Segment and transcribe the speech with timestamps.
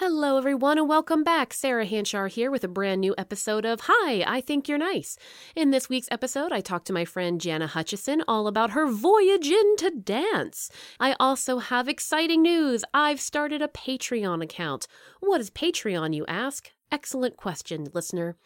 [0.00, 1.52] Hello, everyone, and welcome back.
[1.52, 5.18] Sarah Hanchar here with a brand new episode of Hi, I Think You're Nice.
[5.54, 9.48] In this week's episode, I talked to my friend Jana Hutchison all about her voyage
[9.48, 10.70] into dance.
[10.98, 12.82] I also have exciting news.
[12.94, 14.86] I've started a Patreon account.
[15.20, 16.70] What is Patreon, you ask?
[16.90, 18.36] Excellent question, listener.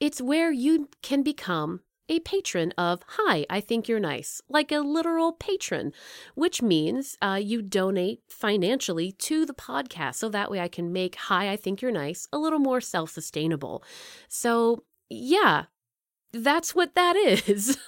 [0.00, 4.78] It's where you can become a patron of Hi, I Think You're Nice, like a
[4.78, 5.92] literal patron,
[6.34, 10.16] which means uh, you donate financially to the podcast.
[10.16, 13.10] So that way I can make Hi, I Think You're Nice a little more self
[13.10, 13.82] sustainable.
[14.28, 15.64] So, yeah,
[16.32, 17.78] that's what that is.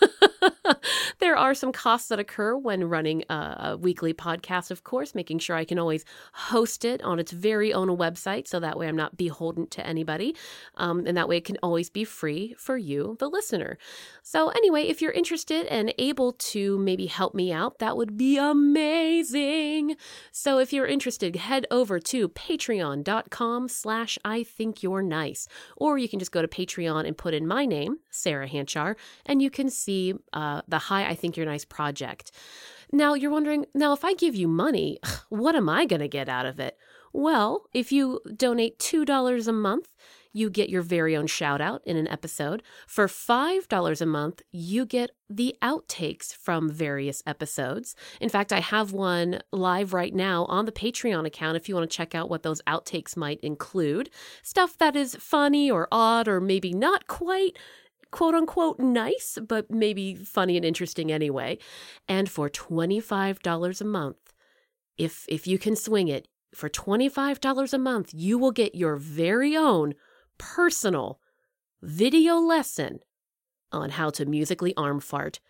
[1.19, 5.55] there are some costs that occur when running a, weekly podcast, of course, making sure
[5.55, 9.17] I can always host it on its very own website so that way I'm not
[9.17, 10.35] beholden to anybody.
[10.77, 13.79] Um, and that way it can always be free for you, the listener.
[14.23, 18.39] So, anyway, if you're interested and able to maybe help me out, that would be
[18.39, 19.97] amazing.
[20.33, 25.49] So, if you're interested, head over to patreon.com slash I think you're nice.
[25.77, 29.43] Or you can just go to Patreon and put in my name, Sarah Hanchar, and
[29.43, 32.33] you can see uh, the Hi, I Think You're Nice project.
[32.93, 34.99] Now, you're wondering, now, if I give you money,
[35.29, 36.77] what am I going to get out of it?
[37.13, 39.89] Well, if you donate $2 a month,
[40.37, 42.63] you get your very own shout out in an episode.
[42.87, 47.97] For $5 a month, you get the outtakes from various episodes.
[48.21, 51.91] In fact, I have one live right now on the Patreon account if you want
[51.91, 54.11] to check out what those outtakes might include.
[54.43, 57.57] Stuff that is funny or odd or maybe not quite
[58.11, 61.59] quote unquote nice, but maybe funny and interesting anyway.
[62.09, 64.33] And for $25 a month,
[64.97, 69.57] if if you can swing it, for $25 a month, you will get your very
[69.57, 69.95] own
[70.39, 71.21] personal
[71.83, 73.01] video lesson
[73.73, 75.41] on how to musically arm fart.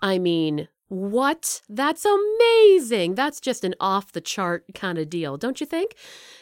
[0.00, 1.62] I mean, what?
[1.68, 3.14] That's amazing.
[3.14, 5.94] That's just an off the chart kind of deal, don't you think?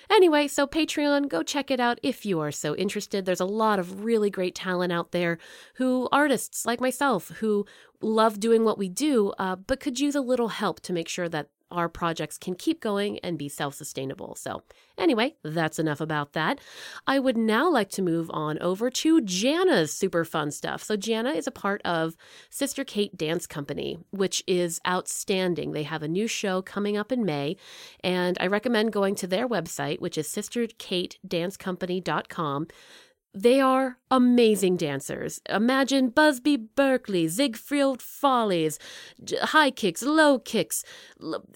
[0.08, 3.24] Anyway, so Patreon, go check it out if you are so interested.
[3.24, 5.39] There's a lot of really great talent out there
[5.74, 7.67] who, artists like myself, who
[8.01, 11.28] love doing what we do, uh, but could use a little help to make sure
[11.28, 14.34] that our projects can keep going and be self sustainable.
[14.36, 14.62] So,
[14.98, 16.60] anyway, that's enough about that.
[17.06, 20.82] I would now like to move on over to Jana's super fun stuff.
[20.82, 22.16] So, Jana is a part of
[22.50, 25.72] Sister Kate Dance Company, which is outstanding.
[25.72, 27.56] They have a new show coming up in May,
[28.02, 32.68] and I recommend going to their website, which is sisterkatedancecompany.com
[33.36, 35.42] they are amazing dancers.
[35.51, 38.79] Imagine Busby Berkeley, Ziegfeld Follies,
[39.42, 40.83] high kicks, low kicks,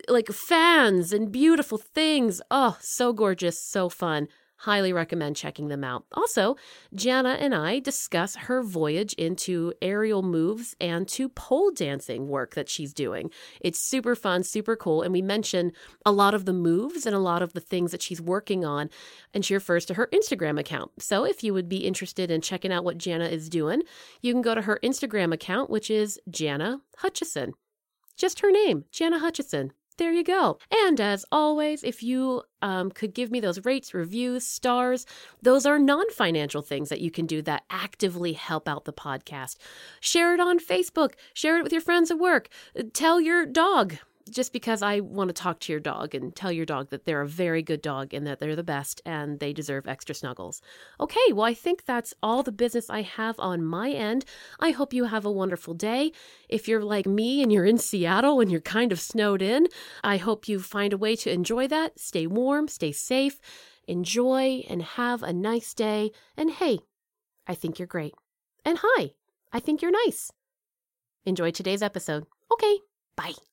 [0.07, 2.43] like fans and beautiful things.
[2.51, 4.29] Oh, so gorgeous, so fun.
[4.60, 6.04] Highly recommend checking them out.
[6.12, 6.54] Also,
[6.94, 12.69] Jana and I discuss her voyage into aerial moves and to pole dancing work that
[12.69, 13.31] she's doing.
[13.62, 15.72] It's super fun, super cool, and we mention
[16.04, 18.91] a lot of the moves and a lot of the things that she's working on,
[19.32, 20.91] and she refers to her Instagram account.
[20.98, 23.82] So if you would be interested in checking out what Jana is doing,
[24.21, 27.54] you can go to her Instagram account, which is Jana Hutchison.
[28.15, 30.59] Just her name, Jana Hutchison there you go.
[30.87, 35.05] And as always, if you um, could give me those rates, reviews, stars,
[35.43, 39.59] those are non financial things that you can do that actively help out the podcast.
[40.00, 42.49] Share it on Facebook, share it with your friends at work,
[42.94, 43.99] tell your dog
[44.31, 47.21] just because I want to talk to your dog and tell your dog that they're
[47.21, 50.63] a very good dog and that they're the best and they deserve extra snuggles.
[50.99, 54.25] Okay, well, I think that's all the business I have on my end.
[54.59, 56.13] I hope you have a wonderful day.
[56.49, 59.67] If you're like me and you're in Seattle and you're kind of snowed in,
[60.03, 61.99] I hope you find a way to enjoy that.
[61.99, 63.41] Stay warm, stay safe,
[63.87, 66.13] enjoy, and have a nice day.
[66.37, 66.79] And hey,
[67.47, 68.15] I think you're great.
[68.65, 69.11] And hi,
[69.53, 70.31] I think you're nice.
[71.25, 72.27] Enjoy today's episode.
[72.53, 72.79] Okay,
[73.17, 73.50] bye.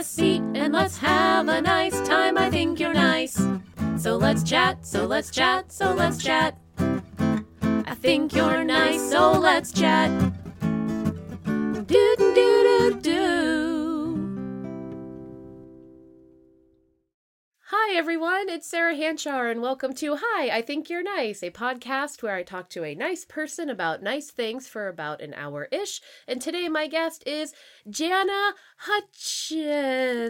[0.00, 2.38] A seat and let's have a nice time.
[2.38, 3.34] I think you're nice.
[3.98, 6.56] So let's chat, so let's chat, so let's chat.
[6.78, 10.10] I think you're nice, so let's chat.
[17.82, 18.50] Hi, everyone.
[18.50, 22.42] It's Sarah Hanchar, and welcome to Hi, I Think You're Nice, a podcast where I
[22.42, 26.02] talk to a nice person about nice things for about an hour ish.
[26.28, 27.54] And today, my guest is
[27.88, 30.26] Jana Hutchison.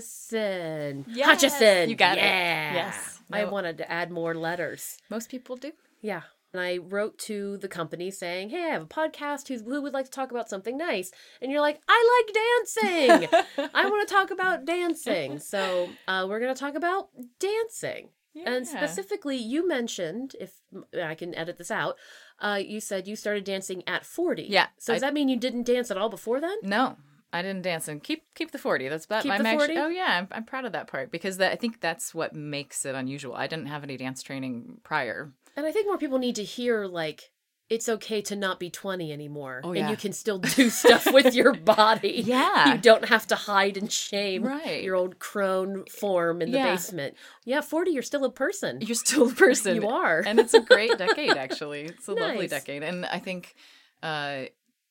[1.08, 1.26] Yes.
[1.26, 1.90] Hutchison.
[1.90, 2.70] You got yeah.
[2.70, 2.74] it.
[2.76, 3.20] Yes.
[3.32, 4.98] I wanted to add more letters.
[5.10, 5.72] Most people do.
[6.00, 6.22] Yeah.
[6.52, 9.48] And I wrote to the company saying, Hey, I have a podcast.
[9.48, 11.12] Who's, who would like to talk about something nice?
[11.40, 13.68] And you're like, I like dancing.
[13.74, 15.38] I want to talk about dancing.
[15.38, 17.08] So uh, we're going to talk about
[17.38, 18.08] dancing.
[18.46, 20.52] And specifically, you mentioned, if
[21.00, 21.96] I can edit this out,
[22.38, 24.44] uh, you said you started dancing at 40.
[24.44, 26.56] Yeah, So does I- that mean you didn't dance at all before then?
[26.62, 26.96] No,
[27.32, 28.88] I didn't dance and keep keep the forty.
[28.88, 29.22] That's that.
[29.22, 31.56] Keep I'm the actually- oh yeah, I'm, I'm proud of that part because that, I
[31.56, 33.34] think that's what makes it unusual.
[33.34, 35.32] I didn't have any dance training prior.
[35.56, 37.30] And I think more people need to hear, like,
[37.68, 39.60] it's okay to not be 20 anymore.
[39.62, 42.22] Oh, And you can still do stuff with your body.
[42.26, 42.72] Yeah.
[42.72, 44.82] You don't have to hide and shame Right.
[44.82, 46.72] your old crone form in the Yeah.
[46.72, 47.14] basement.
[47.44, 48.80] Yeah, 40, you're still a person.
[48.80, 49.76] You're still a person.
[49.76, 50.20] You are.
[50.26, 51.30] and it's a great decade.
[51.36, 53.54] Actually, it's a lovely decade, and I think
[54.02, 54.46] uh,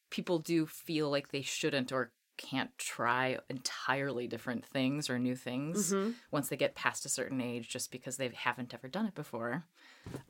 [0.10, 5.92] people do feel like they shouldn't or can't try entirely different things or new things
[5.92, 6.14] Mhm.
[6.32, 9.66] once they get past a certain age, just because they haven't ever done it before.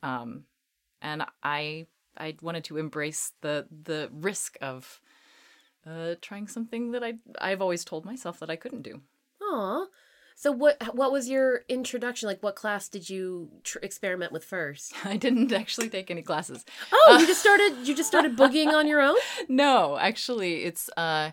[0.04, 0.44] Um,
[1.02, 1.88] and I
[2.18, 5.02] I wanted to embrace the the risk of
[5.86, 9.02] uh, trying something that I I've always told myself that I couldn't do.
[9.42, 9.86] Aw.
[10.36, 12.28] So what what was your introduction?
[12.28, 14.94] Like what class did you tr- experiment with first?
[15.06, 16.66] I didn't actually take any classes.
[16.94, 19.18] Oh, you just started you just started boogieing on your own?
[19.50, 21.32] no, actually, it's uh,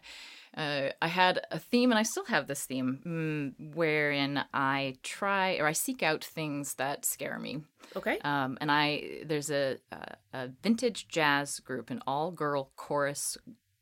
[0.56, 5.56] uh, I had a theme, and I still have this theme, mm, wherein I try
[5.56, 7.62] or I seek out things that scare me.
[7.94, 8.19] Okay.
[8.20, 13.37] Um, and I there's a, a a vintage jazz group, an all girl chorus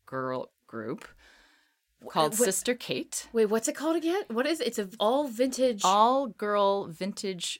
[0.05, 1.07] girl group
[2.09, 3.27] called wh- Sister Kate.
[3.33, 4.23] Wait, what's it called again?
[4.29, 4.67] What is it?
[4.67, 7.59] It's a all vintage All girl vintage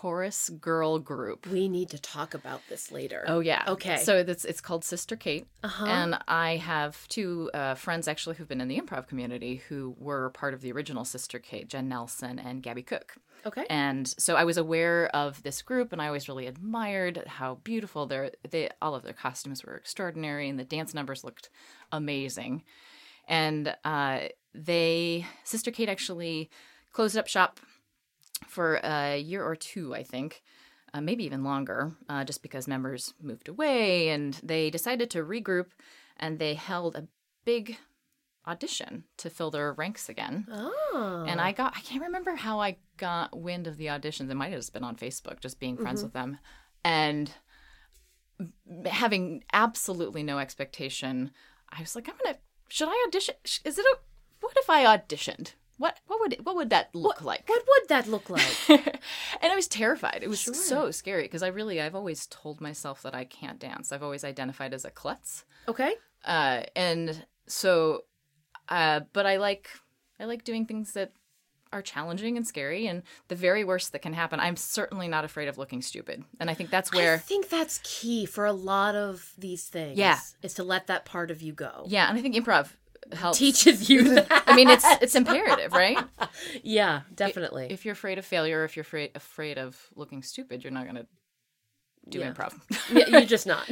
[0.00, 1.46] chorus girl group.
[1.46, 3.24] We need to talk about this later.
[3.28, 3.62] Oh yeah.
[3.68, 3.98] Okay.
[3.98, 5.84] So it's it's called Sister Kate, Uh-huh.
[5.86, 10.30] and I have two uh, friends actually who've been in the improv community who were
[10.30, 13.16] part of the original Sister Kate, Jen Nelson and Gabby Cook.
[13.44, 13.66] Okay.
[13.68, 18.06] And so I was aware of this group, and I always really admired how beautiful
[18.06, 21.50] their they all of their costumes were extraordinary, and the dance numbers looked
[21.92, 22.62] amazing.
[23.28, 24.20] And uh,
[24.54, 26.50] they Sister Kate actually
[26.92, 27.60] closed up shop
[28.46, 30.42] for a year or two, I think,
[30.94, 35.66] uh, maybe even longer, uh, just because members moved away, and they decided to regroup,
[36.16, 37.08] and they held a
[37.44, 37.78] big
[38.46, 40.46] audition to fill their ranks again.
[40.50, 41.24] Oh.
[41.28, 44.30] And I got, I can't remember how I got wind of the auditions.
[44.30, 46.06] It might have just been on Facebook, just being friends Mm-hmm.
[46.06, 46.38] with them.
[46.84, 47.30] And
[48.86, 51.30] having absolutely no expectation,
[51.70, 53.36] I was like, I'm going to, should I audition?
[53.64, 53.96] Is it a,
[54.40, 55.52] what if I auditioned?
[55.82, 57.48] What, what would, what would that look like?
[57.48, 58.56] What would that look like?
[58.68, 60.20] and I was terrified.
[60.22, 60.54] It was Sure.
[60.54, 63.90] so scary because I really, I've always told myself that I can't dance.
[63.90, 65.44] I've always identified as a klutz.
[65.68, 65.94] okay.
[66.24, 68.04] Uh, and so,
[68.68, 69.68] uh, but I like
[70.20, 71.10] I like doing things that
[71.72, 72.86] are challenging and scary.
[72.86, 76.22] And the very worst that can happen, I'm certainly not afraid of looking stupid.
[76.38, 79.98] And I think that's where I think that's key for a lot of these things.
[79.98, 80.20] Yeah.
[80.42, 81.84] Is to let that part of you go.
[81.88, 82.68] yeah, and I think improv
[83.14, 83.38] helps.
[83.38, 84.42] Teaches you that.
[84.46, 85.98] I mean, it's it's imperative, right?
[86.62, 87.68] yeah, definitely.
[87.70, 91.06] If you're afraid of failure, if you're afraid afraid of looking stupid, you're not gonna
[92.08, 92.32] do Yeah.
[92.32, 92.52] improv.
[92.90, 93.68] yeah, you're just not.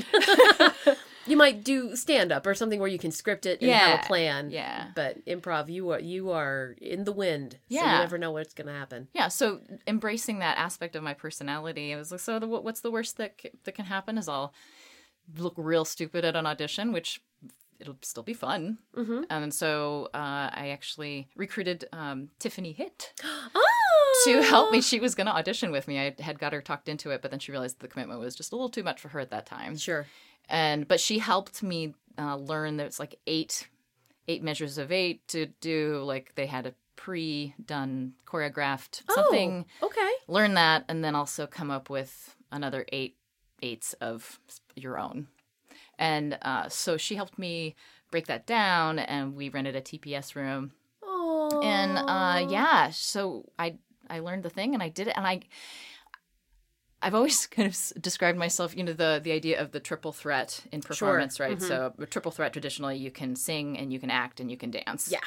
[1.27, 4.05] you might do stand up or something where you can script it and have Yeah,
[4.05, 4.51] a plan.
[4.51, 4.89] yeah.
[4.95, 7.59] But improv, you are you are in the wind.
[7.69, 9.09] So you never know what's gonna happen.
[9.15, 12.91] yeah so embracing that aspect of my personality i was like so the, what's the
[12.91, 14.53] worst that c- that can happen is i'll
[15.37, 17.21] look real stupid at an audition which
[17.81, 18.79] it'll still be fun.
[18.97, 19.23] Mm-hmm.
[19.31, 23.13] and so uh, i actually recruited um, tiffany hitt
[23.55, 24.23] Oh!
[24.27, 24.83] to help me.
[24.83, 25.99] She was going to audition with me.
[25.99, 28.53] I had got her talked into it but then she realized the commitment was just
[28.53, 29.77] a little too much for her at that time.
[29.79, 30.07] Sure.
[30.49, 33.69] and but she helped me uh, learn that it's like eight
[34.29, 39.65] eight measures of eight to do like they had a pre-done choreographed something.
[39.81, 40.11] Oh, okay.
[40.29, 43.17] learn that and then also come up with another eight
[43.63, 44.39] eights of
[44.77, 45.29] your own
[46.01, 47.77] and uh, so she helped me
[48.11, 51.61] break that down and we rented a tps room Oh.
[51.63, 53.77] and uh, yeah so i
[54.09, 55.41] i learned the thing and i did it and i
[57.03, 60.61] I've always kind of described myself, you know, the the idea of the triple threat
[60.71, 61.57] in performance, right?
[61.59, 61.63] Mhm.
[61.63, 64.71] So, a triple threat traditionally, you can sing and you can act and you can
[64.71, 65.09] dance.
[65.11, 65.25] Yeah.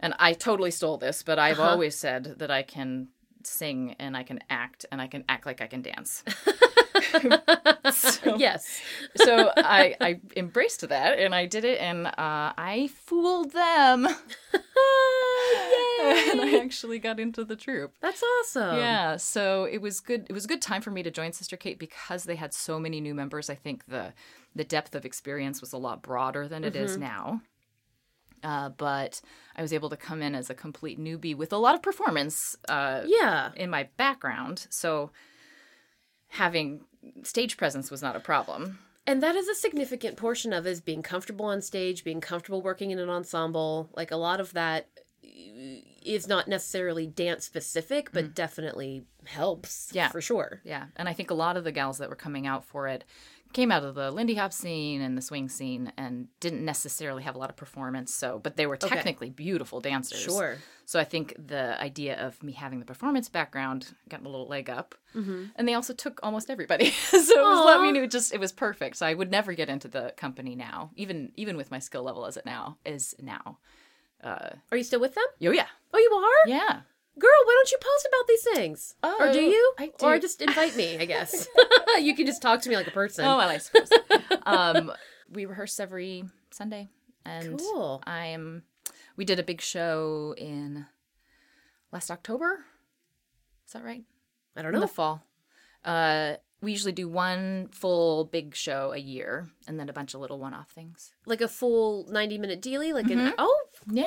[0.00, 1.70] And I totally stole this, but I've Uh-huh.
[1.70, 3.08] always said that I can
[3.42, 6.22] sing and I can act and I can act like I can dance.
[7.92, 8.80] So- yes.
[9.16, 14.06] so I, I embraced that and I did it and uh, I fooled them.
[16.02, 17.94] and I actually got into the troupe.
[18.00, 18.76] That's awesome.
[18.78, 20.26] yeah, so it was good.
[20.28, 22.78] It was a good time for me to join Sister Kate because they had so
[22.78, 23.48] many new members.
[23.50, 24.12] I think the
[24.54, 27.42] the depth of experience was a lot broader than it is now.
[28.42, 29.20] Uh, but
[29.56, 32.56] I was able to come in as a complete newbie with a lot of performance
[32.68, 33.50] uh, Yeah.
[33.56, 34.66] in my background.
[34.70, 35.10] So
[36.28, 36.80] having
[37.22, 38.78] stage presence was not a problem.
[39.06, 42.90] And that is a significant portion of is being comfortable on stage, being comfortable working
[42.90, 43.88] in an ensemble.
[43.96, 44.88] Like a lot of that
[45.24, 45.28] uh,
[46.04, 48.34] is not necessarily dance specific, but mm.
[48.34, 49.90] definitely helps.
[49.92, 50.08] Yeah.
[50.08, 50.60] For sure.
[50.62, 53.04] Yeah, and I think a lot of the gals that were coming out for it
[53.52, 57.34] came out of the Lindy Hop scene and the swing scene and didn't necessarily have
[57.34, 58.12] a lot of performance.
[58.14, 58.88] So, but they were Okay.
[58.88, 60.20] technically beautiful dancers.
[60.20, 60.58] Sure.
[60.84, 64.68] So I think the idea of me having the performance background got a little leg
[64.70, 64.94] up.
[65.14, 65.44] Mm-hmm.
[65.56, 66.90] And they also took almost everybody.
[67.10, 68.96] so it was let me know just it was perfect.
[68.96, 72.26] So I would never get into the company now, even even with my skill level
[72.26, 73.58] as it now is now.
[74.22, 75.24] Uh Are you still with them?
[75.42, 75.66] oh yeah.
[75.94, 76.48] Oh, you are?
[76.58, 76.80] Yeah.
[77.18, 78.94] Girl, why don't you post about these things?
[79.02, 79.72] or do Oh, you?
[79.78, 81.48] I Or just invite me, I guess.
[82.00, 83.24] you can just talk to me like a person.
[83.24, 83.90] Oh, well, I suppose.
[84.46, 84.92] um,
[85.30, 86.88] we rehearse every Sunday,
[87.24, 88.02] and Cool.
[88.06, 88.62] I am.
[89.16, 90.86] We did a big show in
[91.92, 92.60] last October.
[93.66, 94.04] Is that right?
[94.56, 94.86] I don't In know.
[94.86, 95.22] the fall.
[95.84, 100.20] Uh, we usually do one full big show a year, and then a bunch of
[100.20, 101.12] little one-off things.
[101.26, 102.92] like a full 90 minute dealy?
[102.92, 103.26] Like Mm-hmm.
[103.28, 103.34] an.
[103.38, 103.60] Oh,
[103.90, 104.04] Yeah,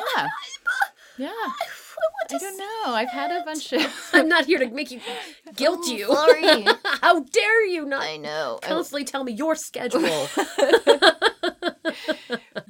[1.17, 1.29] yeah.
[2.29, 2.93] I don't know.
[2.93, 4.09] I've had a bunch of.
[4.13, 4.99] I'm not here to make you
[5.55, 6.07] guilt you.
[6.07, 6.65] Sorry.
[7.01, 8.59] How dare you not I know.
[8.61, 10.27] constantly tell me your schedule?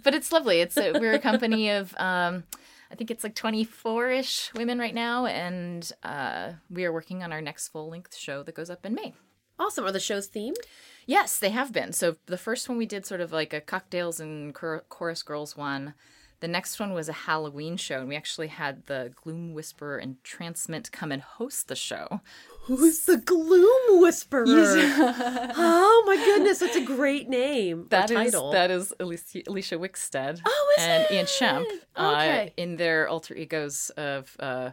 [0.03, 0.61] but it's lovely.
[0.61, 2.43] It's a, we're a company of um,
[2.91, 7.41] I think it's like 24ish women right now, and uh, we are working on our
[7.41, 9.13] next full length show that goes up in May.
[9.59, 9.85] awesome.
[9.85, 10.55] Are the shows themed?
[11.05, 11.93] Yes, they have been.
[11.93, 15.93] So the first one we did sort of like a cocktails and chorus girls one.
[16.41, 20.15] The next one was a Halloween show, and we actually had the Gloom Whisperer and
[20.17, 22.19] Entrancement come and host the show.
[22.63, 24.45] Who's the Gloom Whisperer?
[24.47, 27.85] oh my goodness, that's a great name.
[27.89, 28.51] That is title.
[28.51, 31.27] that is Alicia, Alicia Wickstead Oh, is and Ian it?
[31.27, 34.71] Shemp uh, in their alter egos of uh,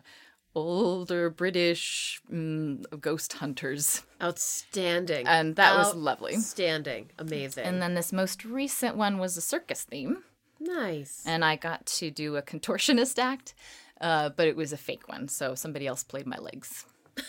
[0.55, 5.27] older British mm, ghost hunters, Outstanding.
[5.27, 6.35] and that was lovely.
[6.35, 7.11] Outstanding.
[7.19, 7.65] Amazing.
[7.65, 10.25] And then this most recent one was a circus theme,
[10.69, 11.23] nice.
[11.27, 13.55] and I got to do a contortionist act,
[14.01, 16.85] uh, but it was a fake one, so somebody else played my legs.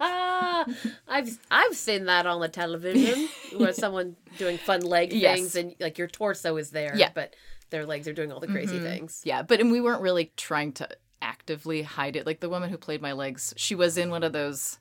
[0.00, 5.36] I've I've seen that on the television where someone doing fun leg Yes.
[5.36, 7.10] things and like your torso is there, Yeah.
[7.14, 7.34] but
[7.70, 9.22] their legs are doing all the crazy things.
[9.24, 10.88] Yeah, but and we weren't really trying to
[11.20, 12.26] actively hide it.
[12.26, 14.78] Like the woman who played my legs, she was in one of those.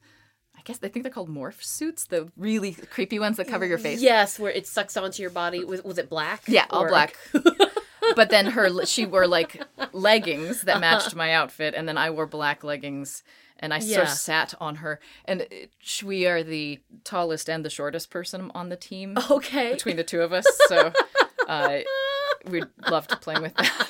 [0.61, 3.79] I guess I think they're called morph suits, the really creepy ones that cover your
[3.79, 3.99] face.
[3.99, 5.63] Yes, where it sucks onto your body.
[5.63, 6.43] Was, was it black?
[6.47, 7.17] Yeah, all Or- black.
[8.15, 9.59] but then her she wore like
[9.91, 13.23] leggings that matched my outfit, and then I wore black leggings,
[13.57, 14.99] and I sort of sat on her.
[15.25, 15.71] And it,
[16.03, 19.71] we are the tallest and the shortest person on the team Okay.
[19.73, 20.93] between the two of us, so
[21.47, 21.79] uh,
[22.45, 23.87] we loved playing with that.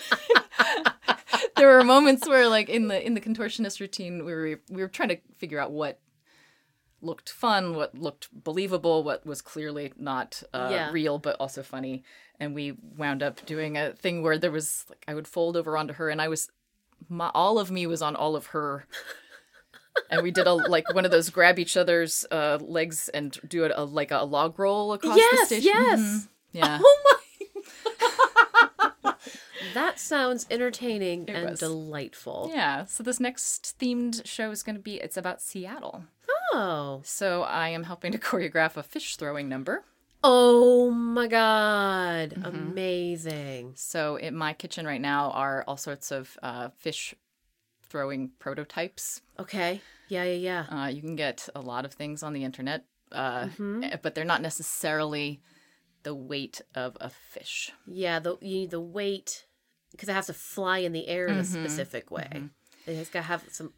[1.58, 4.88] there were moments where, like in the in the contortionist routine, we were we were
[4.88, 6.00] trying to figure out what
[7.02, 10.92] looked fun, what looked believable, what was clearly not uh, Yeah.
[10.92, 12.04] real but also funny.
[12.40, 15.78] And we wound up doing a thing where there was like I would fold over
[15.78, 16.50] onto her, and I was
[17.10, 18.86] my, all of me was on all of her.
[20.10, 23.66] And we did a like one of those grab each other's uh, legs and do
[23.66, 25.64] a, a like a log roll across the Yes, stage.
[25.66, 26.00] yes.
[26.00, 26.28] Mhm.
[26.54, 26.80] Yeah.
[26.84, 26.98] Oh
[29.04, 29.14] my!
[29.74, 31.60] that sounds entertaining and was.
[31.60, 32.50] delightful.
[32.54, 32.86] Yeah.
[32.86, 36.04] So this next themed show is going to be it's about Seattle.
[36.30, 36.34] Oh.
[37.04, 39.84] So I am helping to choreograph a fish throwing number.
[40.24, 42.32] Oh my god.
[42.32, 42.46] Mm-hmm.
[42.46, 43.74] Amazing.
[43.76, 47.16] So in my kitchen right now are all sorts of uh, fish
[47.90, 49.22] throwing prototypes.
[49.40, 49.82] Okay.
[50.10, 50.84] Yeah, yeah, yeah.
[50.84, 53.84] Uh, you can get a lot of things on the internet, uh, Mm-hmm.
[53.84, 55.42] eh, but they're not necessarily
[56.04, 57.72] the weight of a fish.
[57.88, 59.46] Yeah, the you need the weight
[59.92, 61.42] because it has to fly in the air in Mm-hmm.
[61.42, 62.44] a specific way.
[62.86, 63.74] It has got to have some.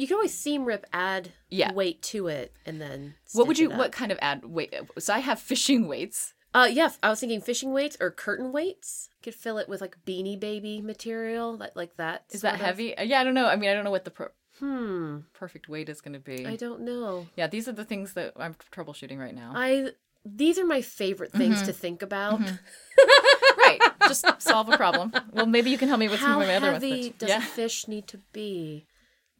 [0.00, 1.72] You can always seam rip, add Yeah.
[1.74, 3.14] weight to it, and then.
[3.34, 3.68] What would you?
[3.68, 4.74] What kind of add weight?
[4.98, 6.32] So I have fishing weights.
[6.54, 9.10] Uh, yeah, I was thinking fishing weights or curtain weights.
[9.22, 12.24] Could fill it with like beanie baby material, like like that.
[12.30, 12.60] Is that of.
[12.60, 12.96] heavy?
[12.96, 13.46] Uh, Yeah, I don't know.
[13.46, 14.28] I mean, I don't know what the pro-
[14.58, 15.18] Hmm.
[15.34, 16.46] perfect weight is going to be.
[16.46, 17.26] I don't know.
[17.36, 19.52] Yeah, these are the things that I'm troubleshooting right now.
[19.54, 19.90] I
[20.24, 21.66] these are my favorite things Mm-hmm.
[21.66, 22.40] to think about.
[23.58, 23.78] right,
[24.08, 25.12] just solve a problem.
[25.32, 26.82] Well, maybe you can help me with some How of my other ones.
[26.84, 28.86] heavy does yeah, a fish need to be?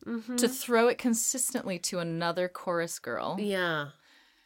[0.04, 0.46] To mm-hmm.
[0.46, 3.36] throw it consistently to another chorus girl.
[3.38, 3.88] Yeah.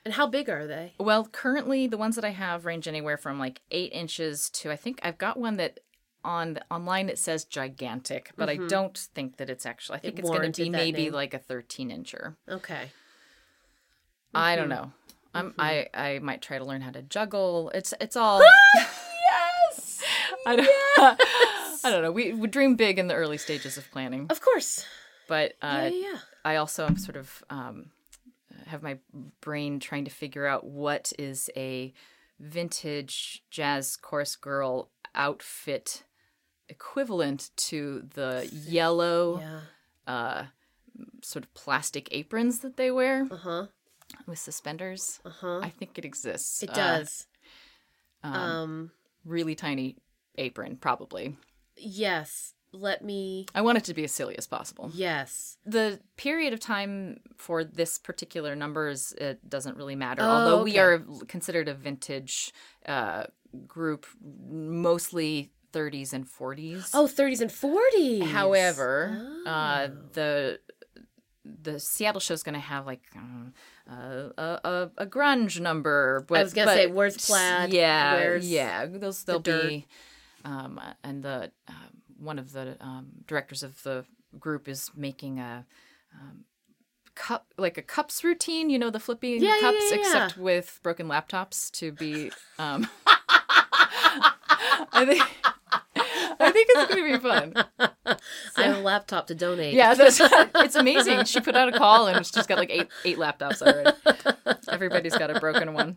[0.04, 0.92] And how big are they?
[0.98, 4.76] Well, currently the ones that I have range anywhere from like eight inches to I
[4.76, 5.80] think I've got one that
[6.24, 8.66] on online it says gigantic, but I mm-hmm.
[8.68, 9.96] don't think that it's actually.
[9.96, 11.12] I think it's going to be maybe name.
[11.12, 12.36] like a thirteen incher.
[12.48, 12.90] Okay.
[14.34, 14.82] I don't mm-hmm.
[14.82, 14.92] know.
[15.34, 17.70] I'm I I might try to learn how to juggle.
[17.74, 18.42] It's it's all.
[19.70, 20.02] Yes.
[20.46, 20.68] I don't.
[21.84, 22.12] I don't know.
[22.12, 24.86] We we dream big in the early stages of planning, Of course.
[25.28, 26.18] But uh, yeah, yeah.
[26.44, 27.90] I also am sort of um,
[28.66, 28.98] have my
[29.40, 31.92] brain trying to figure out what is a
[32.38, 36.04] vintage jazz chorus girl outfit
[36.68, 39.60] equivalent to the yellow Yeah.
[40.12, 40.44] uh,
[41.22, 43.26] sort of plastic aprons that they wear.
[43.30, 43.66] Uh huh.
[44.26, 45.20] with suspenders.
[45.24, 45.60] Uh huh.
[45.62, 46.62] I think it exists.
[46.62, 47.26] It Uh, does.
[48.22, 48.90] um, um.
[49.24, 49.96] really tiny
[50.36, 51.36] apron, probably.
[51.76, 52.54] Yes.
[52.74, 53.46] Let me.
[53.54, 54.90] I want it to be as silly as possible.
[54.92, 55.56] Yes.
[55.64, 60.22] The period of time for this particular numbers it doesn't really matter.
[60.22, 62.52] Oh, Although we are considered a vintage
[62.86, 63.24] uh,
[63.68, 64.06] group,
[64.50, 66.90] mostly 30s and 40s.
[66.94, 68.26] Oh, 30s and 40s.
[68.30, 69.96] However, uh, Oh.
[70.12, 70.60] the
[71.44, 73.52] the Seattle show is going to have like um,
[73.90, 76.24] uh, a, a a grunge number.
[76.26, 77.72] But, I was gonna but- say, where's plaid?
[77.72, 78.86] Yeah, Where's yeah.
[78.86, 79.68] Those they'll dirt?
[79.68, 79.86] be.
[80.44, 81.74] Um, and the um
[82.24, 84.04] one of the um, directors of the
[84.38, 85.64] group is making a.
[86.14, 86.44] Um,
[87.16, 90.00] cup like a cups routine you know the flipping Yeah, cups yeah, yeah.
[90.00, 95.22] except with broken laptops to be um i think
[96.40, 97.54] i think it's gonna be fun
[98.56, 99.74] I have a laptop to donate.
[99.74, 101.24] yeah, that's, it's amazing.
[101.24, 103.90] She put out a call and she's got like eight eight laptops already.
[104.68, 105.96] Everybody's got a broken one.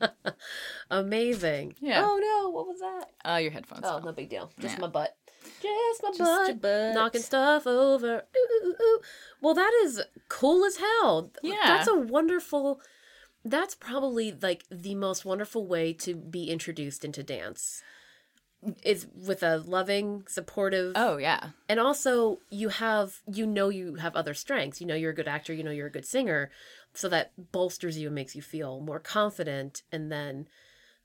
[0.89, 1.75] Amazing.
[1.79, 2.01] Yeah.
[2.03, 3.29] Oh no, what was that?
[3.29, 3.81] Uh, your headphones.
[3.83, 4.51] Oh, no big deal.
[4.59, 4.81] Just Yeah.
[4.81, 5.15] my butt.
[5.61, 6.93] Just my Just butt.
[6.93, 8.23] Knocking stuff over.
[8.35, 8.99] Ooh, ooh, ooh.
[9.41, 11.31] Well, that is cool as hell.
[11.43, 11.55] Yeah.
[11.65, 12.81] That's a wonderful.
[13.43, 17.81] That's probably like the most wonderful way to be introduced into dance.
[18.83, 24.15] Is with a loving, supportive, Oh yeah, and also you have you know you have
[24.15, 24.81] other strengths.
[24.81, 25.53] You know you're a good actor.
[25.53, 26.49] You know you're a good singer,
[26.91, 29.83] so that bolsters you and makes you feel more confident.
[29.91, 30.47] And then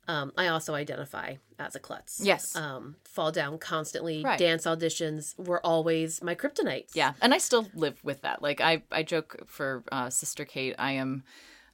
[0.09, 2.21] um, I also identify as a klutz.
[2.23, 2.57] Yes.
[2.57, 4.23] um, fall down constantly.
[4.25, 4.39] Right.
[4.39, 6.87] Dance auditions were always my kryptonite.
[6.95, 8.43] yeah, and I still live with that.
[8.43, 10.75] Like I, I joke for uh, Sister Kate.
[10.79, 11.23] I am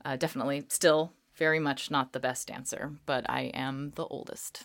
[0.04, 4.64] uh, definitely still very much not the best dancer, but I am the oldest.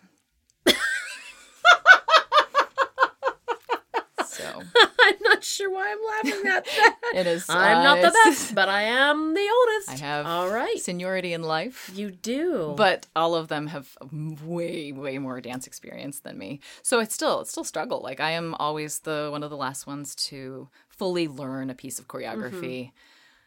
[4.34, 4.62] So
[5.00, 6.96] I'm not sure why I'm laughing at that.
[7.16, 7.50] it is.
[7.50, 9.90] I'm uh, not the best, but I am the oldest.
[9.90, 10.80] I have All right.
[10.80, 11.92] seniority in life.
[11.94, 12.74] You do.
[12.78, 13.98] but all of them have
[14.44, 18.32] way way more dance experience than me so it's still it's still struggle like i
[18.32, 22.92] am always the one of the last ones to fully learn a piece of choreography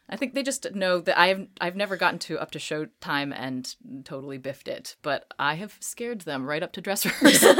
[0.09, 3.33] i think they just know that i've i've never gotten to up to show time
[3.33, 7.55] and totally biffed it but i have scared them right up to dress rehearsal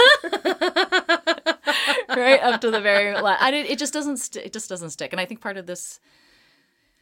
[2.17, 4.89] right up to the very last I did, it just doesn't st- it just doesn't
[4.91, 5.99] stick and i think part of this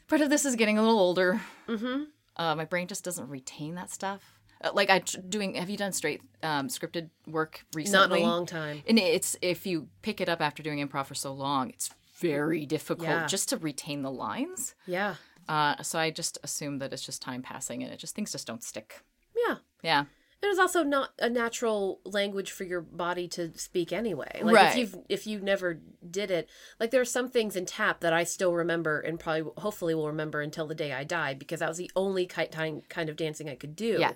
[0.07, 2.03] part of this is getting a little older mm-hmm.
[2.37, 4.35] uh, my brain just doesn't retain that stuff.
[4.63, 5.55] Uh, like I doing.
[5.55, 7.99] Have you done straight um, scripted work recently?
[7.99, 8.83] Not in a long time.
[8.87, 12.65] And it's if you pick it up after doing improv for so long, it's very
[12.65, 13.27] difficult Yeah.
[13.27, 14.73] just to retain the lines.
[14.87, 15.15] Yeah.
[15.47, 18.47] Uh, so I just assume that it's just time passing, and it just things just
[18.47, 19.03] don't stick.
[19.35, 19.57] Yeah.
[19.83, 20.05] Yeah,
[20.45, 24.41] It is also not a natural language for your body to speak anyway.
[24.43, 24.69] Like Right.
[24.69, 25.79] if you've if you never
[26.09, 26.47] did it,
[26.79, 30.07] like there are some things in tap that I still remember and probably hopefully will
[30.07, 33.15] remember until the day I die because that was the only ki- time kind of
[33.15, 33.97] dancing I could do.
[33.99, 34.11] Yeah.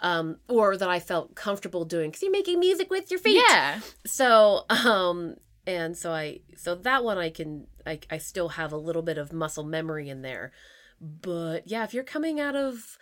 [0.00, 3.42] Um, or that I felt comfortable doing because you're making music with your feet.
[3.48, 8.72] yeah, So, um, and so I, so that one I can, I, I still have
[8.72, 10.52] a little bit of muscle memory in there.
[11.00, 12.98] But yeah, if you're coming out of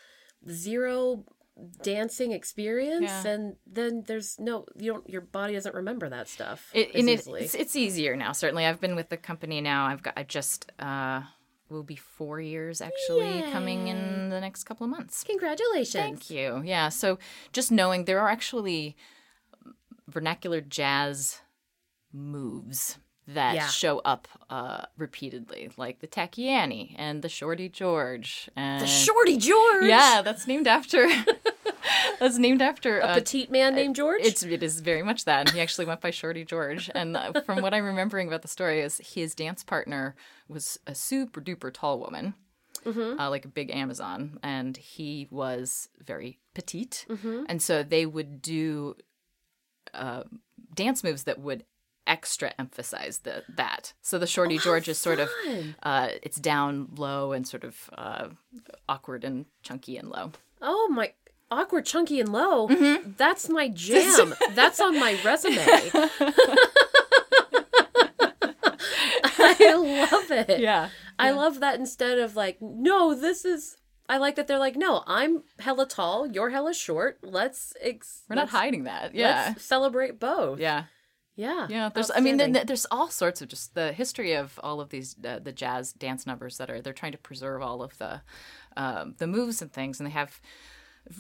[0.48, 1.24] zero
[1.82, 3.22] dancing experience, Yeah.
[3.22, 7.26] then then there's no, you don't, your body doesn't remember that stuff it, and it,
[7.26, 8.32] it's it's easier now.
[8.32, 9.86] Certainly, I've been with the company now.
[9.86, 11.22] I've got I just uh
[11.68, 15.24] will be four years actually coming in the next couple of months.
[15.24, 15.92] Congratulations!
[15.92, 16.62] Thank you.
[16.64, 16.88] Yeah.
[16.90, 17.18] So
[17.52, 18.96] just knowing there are actually
[20.08, 21.40] vernacular jazz
[22.12, 23.68] moves that Yeah.
[23.68, 28.50] show up uh, repeatedly, like the Tacky Annie and the Shorty George.
[28.56, 29.84] And The Shorty George.
[29.84, 31.08] Yeah, that's named after.
[32.20, 34.20] that's named after a uh, petite man named George.
[34.22, 35.40] it's it is very much that.
[35.40, 38.48] and He actually went by Shorty George, and uh, from what I'm remembering about the
[38.48, 40.14] story, is his dance partner
[40.48, 42.34] was a super duper tall woman,
[43.18, 47.06] uh, like a big Amazon, and he was very petite,
[47.48, 48.96] and so they would do
[49.94, 50.22] uh,
[50.74, 51.64] dance moves that would
[52.06, 53.92] extra emphasize the that.
[54.02, 55.28] So the Shorty George is sort of
[55.84, 58.28] uh, it's down low and sort of uh,
[58.88, 60.32] awkward and chunky and low.
[60.60, 61.12] Oh my
[61.52, 62.66] awkward, chunky, and low.
[62.68, 63.12] Mm-hmm.
[63.16, 64.34] That's my jam.
[64.54, 65.58] That's on my resume.
[69.38, 70.60] I love it.
[70.60, 70.88] Yeah.
[71.18, 73.76] I love that instead of like, no, this is.
[74.08, 77.18] I like that they're like, no, I'm hella tall, you're hella short.
[77.22, 77.72] Let's.
[77.80, 79.14] Ex- We're not let's- hiding that.
[79.14, 79.46] Yeah.
[79.48, 80.58] Let's celebrate both.
[80.58, 80.84] Yeah.
[81.36, 81.66] Yeah.
[81.70, 81.88] Yeah.
[81.94, 82.54] There's, I mean, Outstanding.
[82.54, 85.92] th- there's all sorts of just the history of all of these, uh, the jazz
[85.94, 88.20] dance numbers that are, they're trying to preserve all of the,
[88.76, 89.98] um, the moves and things.
[89.98, 90.40] And they have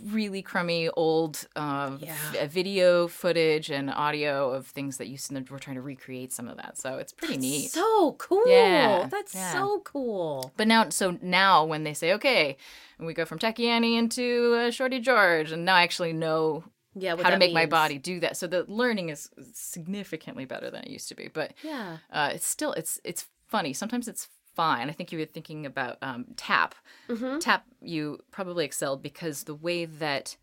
[0.04, 2.46] really crummy old uh, Yeah.
[2.46, 5.44] video footage and audio of things that used to.
[5.50, 7.70] We're trying to recreate some of that, so it's pretty neat.
[7.70, 8.42] So cool.
[8.46, 9.52] Yeah, That's yeah.
[9.52, 10.52] so cool.
[10.56, 12.56] But now, so now when they say, okay,
[12.98, 16.64] and we go from Tacky Annie into uh, Shorty George, and now I actually know
[16.94, 18.36] Yeah, how to make my body do that.
[18.36, 21.28] So the learning is significantly better than it used to be.
[21.32, 21.98] But Yeah.
[22.10, 23.72] uh, it's still it's it's funny.
[23.72, 24.88] Sometimes it's fine.
[24.88, 26.74] I think you were thinking about um, tap.
[27.08, 27.38] Mm-hmm.
[27.38, 30.36] Tap, you probably excelled because the way that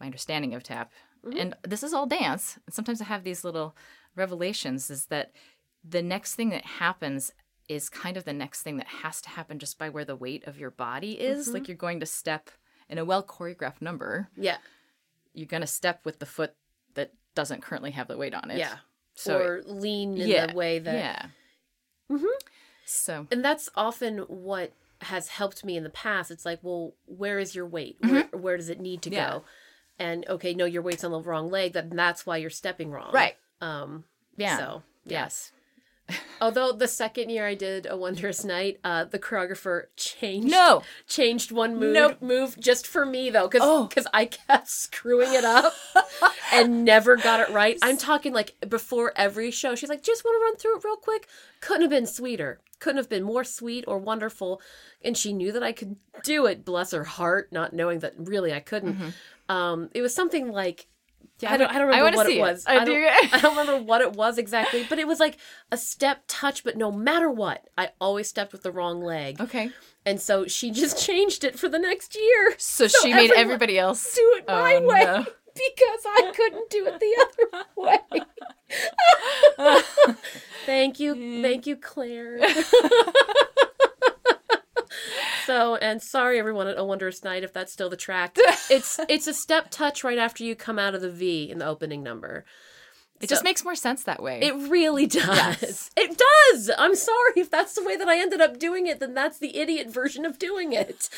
[0.00, 0.92] my understanding of tap,
[1.24, 1.38] Mm-hmm.
[1.38, 2.58] and this is all dance.
[2.66, 3.76] and Sometimes I have these little
[4.16, 4.90] revelations.
[4.90, 5.30] Is that
[5.88, 7.32] the next thing that happens
[7.68, 10.44] is kind of the next thing that has to happen just by where the weight
[10.48, 11.46] of your body is.
[11.46, 11.54] Mm-hmm.
[11.54, 12.50] Like you're going to step
[12.88, 14.30] in a well choreographed number.
[14.36, 14.56] Yeah.
[15.32, 16.54] You're going to step with the foot
[16.94, 18.58] that doesn't currently have the weight on it.
[18.58, 18.74] Yeah.
[19.14, 21.26] So or lean in yeah, the way that yeah.
[22.10, 22.26] Mhm.
[22.84, 27.38] So and that's often what has helped me in the past it's like well where
[27.40, 28.14] is your weight Mm-hmm.
[28.14, 29.30] where, where does it need to Yeah.
[29.30, 29.44] go
[29.98, 33.10] and okay no your weight's on the wrong leg that that's why you're stepping wrong
[33.12, 33.34] Right.
[33.60, 34.04] um
[34.36, 34.56] yeah.
[34.58, 35.22] so yeah.
[35.22, 35.50] Yes.
[36.40, 40.82] although the second year i did a wondrous night uh the choreographer changed No.
[41.08, 42.22] changed one move Nope.
[42.22, 43.88] move just for me though because Oh.
[44.12, 45.72] i kept screwing it up
[46.52, 50.36] and never got it right i'm talking like before every show she's like just want
[50.40, 51.28] to run through it real quick
[51.60, 54.60] couldn't have been sweeter couldn't have been more sweet or wonderful
[55.04, 58.52] and she knew that i could do it bless her heart not knowing that really
[58.52, 58.96] i couldn't
[59.48, 60.88] um it was something like
[61.44, 62.40] I don't, I don't remember wanna what it it.
[62.40, 62.64] was.
[62.66, 62.92] I I, do.
[62.94, 65.38] don't, I don't remember what it was exactly, but it was like
[65.72, 69.40] a step touch, but no matter what, I always stepped with the wrong leg.
[69.40, 69.70] Okay.
[70.06, 72.54] And so she just changed it for the next year.
[72.58, 75.26] So, she made everybody else Do it my Oh, way no.
[75.54, 77.98] Because I couldn't do it the other way.
[80.66, 81.42] thank you.
[81.42, 82.40] Thank you, Claire.
[85.46, 88.36] so, and sorry everyone at A Wondrous Night if that's still the track.
[88.70, 91.66] It's it's a step touch right after you come out of the V in the
[91.66, 92.46] opening number.
[93.22, 94.40] It So- just makes more sense that way.
[94.42, 95.24] It really does.
[95.62, 95.90] Yes.
[95.96, 96.20] It
[96.52, 96.70] does.
[96.76, 99.56] I'm sorry if that's the way that I ended up doing it, then that's the
[99.56, 101.08] idiot version of doing it.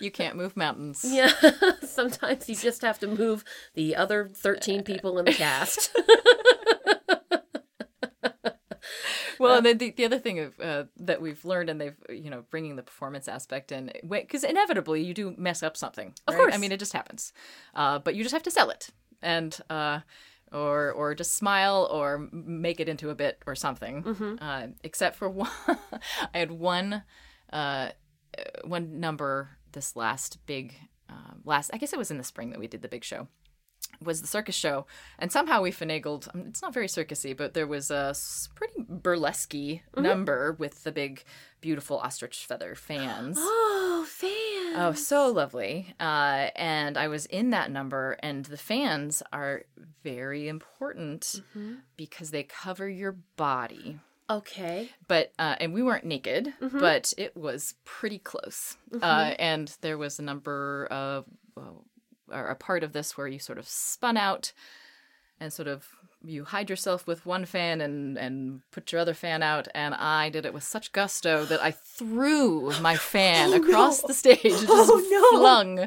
[0.00, 1.04] you can't move mountains.
[1.08, 1.32] Yeah.
[1.82, 5.96] Sometimes you just have to move the other 13 people in the cast.
[9.40, 12.28] Well, and then the, the other thing of, uh, that we've learned, and they've you
[12.28, 16.12] know bringing the performance aspect in, because inevitably you do mess up something.
[16.26, 16.52] Of course.
[16.52, 17.32] I mean it just happens,
[17.74, 18.88] uh, but you just have to sell it,
[19.22, 20.00] and uh,
[20.52, 24.02] or or just smile or make it into a bit or something.
[24.02, 24.34] Mm-hmm.
[24.40, 25.50] Uh, except for one,
[26.34, 27.02] I had one
[27.52, 27.90] uh,
[28.64, 30.74] one number this last big
[31.08, 31.70] uh, last.
[31.72, 33.28] I guess it was in the spring that we did the big show
[34.02, 34.86] was the circus show,
[35.18, 36.32] and somehow we finagled.
[36.34, 38.14] um, It's not very circusy, but there was a
[38.54, 39.54] pretty burlesque
[39.96, 41.24] number with the big,
[41.60, 43.36] beautiful ostrich feather fans.
[43.40, 44.30] oh, fan.
[44.74, 45.94] Oh, so lovely.
[45.98, 49.64] Uh, and I was in that number, and the fans are
[50.02, 51.42] very important
[51.96, 53.98] because they cover your body.
[54.30, 54.90] Okay.
[55.06, 58.76] But, uh, and we weren't naked, but it was pretty close.
[59.02, 61.24] Uh, and there was a number of,
[61.56, 61.84] well,
[62.30, 64.52] or a part of this where you sort of spun out
[65.40, 65.86] and sort of
[66.24, 70.28] you hide yourself with one fan and and put your other fan out and i
[70.30, 74.66] did it with such gusto that i threw my fan oh, across the stage and
[74.66, 75.38] just Oh, no.
[75.38, 75.78] flung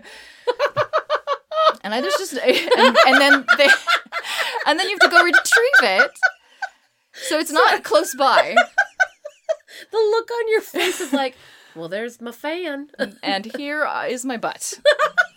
[1.84, 3.68] and i just just and, and then they
[4.66, 6.12] and then you have to go retrieve it
[7.14, 8.56] so it's not close by
[9.92, 11.36] The look on your face is like,
[11.76, 12.90] well, there's my fan.
[13.24, 14.74] and here is my butt.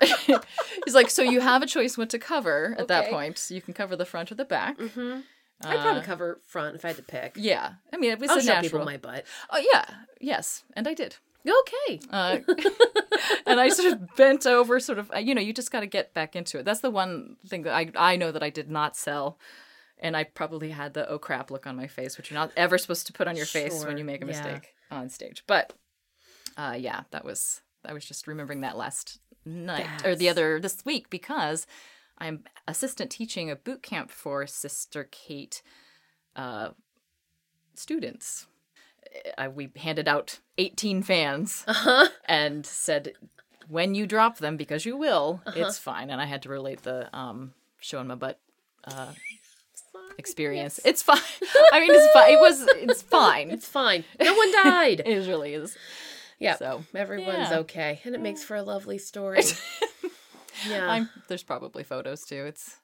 [0.84, 3.10] He's like, so you have a choice what to cover at that Okay.
[3.12, 3.46] point.
[3.50, 4.78] You can cover the front or the back.
[4.80, 5.20] hmm
[5.62, 7.32] I'd probably cover front if I had to pick.
[7.36, 8.70] Yeah, I mean, it was I'll a show natural.
[8.80, 9.26] people my butt.
[9.50, 9.84] Oh yeah,
[10.18, 11.16] yes, and I did.
[11.46, 12.00] Okay.
[12.10, 12.38] Uh,
[13.46, 15.10] and I sort of bent over, sort of.
[15.14, 16.64] uh, You know, you just got to get back into it.
[16.64, 19.38] That's the one thing that I I know that I did not sell.
[19.98, 22.78] And I probably had the oh crap look on my face, which you're not ever
[22.78, 24.28] supposed to put on your face when you make a yeah.
[24.32, 25.44] mistake on stage.
[25.46, 25.74] But
[26.56, 30.84] uh, yeah, that was I was just remembering that last night or the other this
[30.84, 31.66] week because
[32.18, 35.62] I'm assistant teaching a boot camp for Sister Kate
[36.36, 36.70] uh,
[37.74, 38.46] students.
[39.36, 42.08] I, we handed out 18 fans Uh huh.
[42.26, 43.14] and said,
[43.68, 45.60] when you drop them, because you will, Uh-huh.
[45.60, 46.10] it's fine.
[46.10, 48.38] And I had to relate the um, showing my butt
[48.84, 49.12] uh,
[50.18, 50.78] experience.
[50.84, 51.18] It's fine.
[51.72, 52.32] I mean, it's fine.
[52.32, 52.60] It was.
[52.76, 53.50] It's fine.
[53.50, 54.04] It's fine.
[54.20, 55.00] No one died.
[55.06, 55.76] it really is.
[56.40, 56.56] Yeah.
[56.56, 57.58] So Everyone's yeah.
[57.58, 58.00] okay.
[58.04, 59.42] And it makes for a lovely story.
[60.68, 60.90] yeah.
[60.90, 61.08] I'm.
[61.28, 62.46] There's probably photos too.
[62.46, 62.76] It's.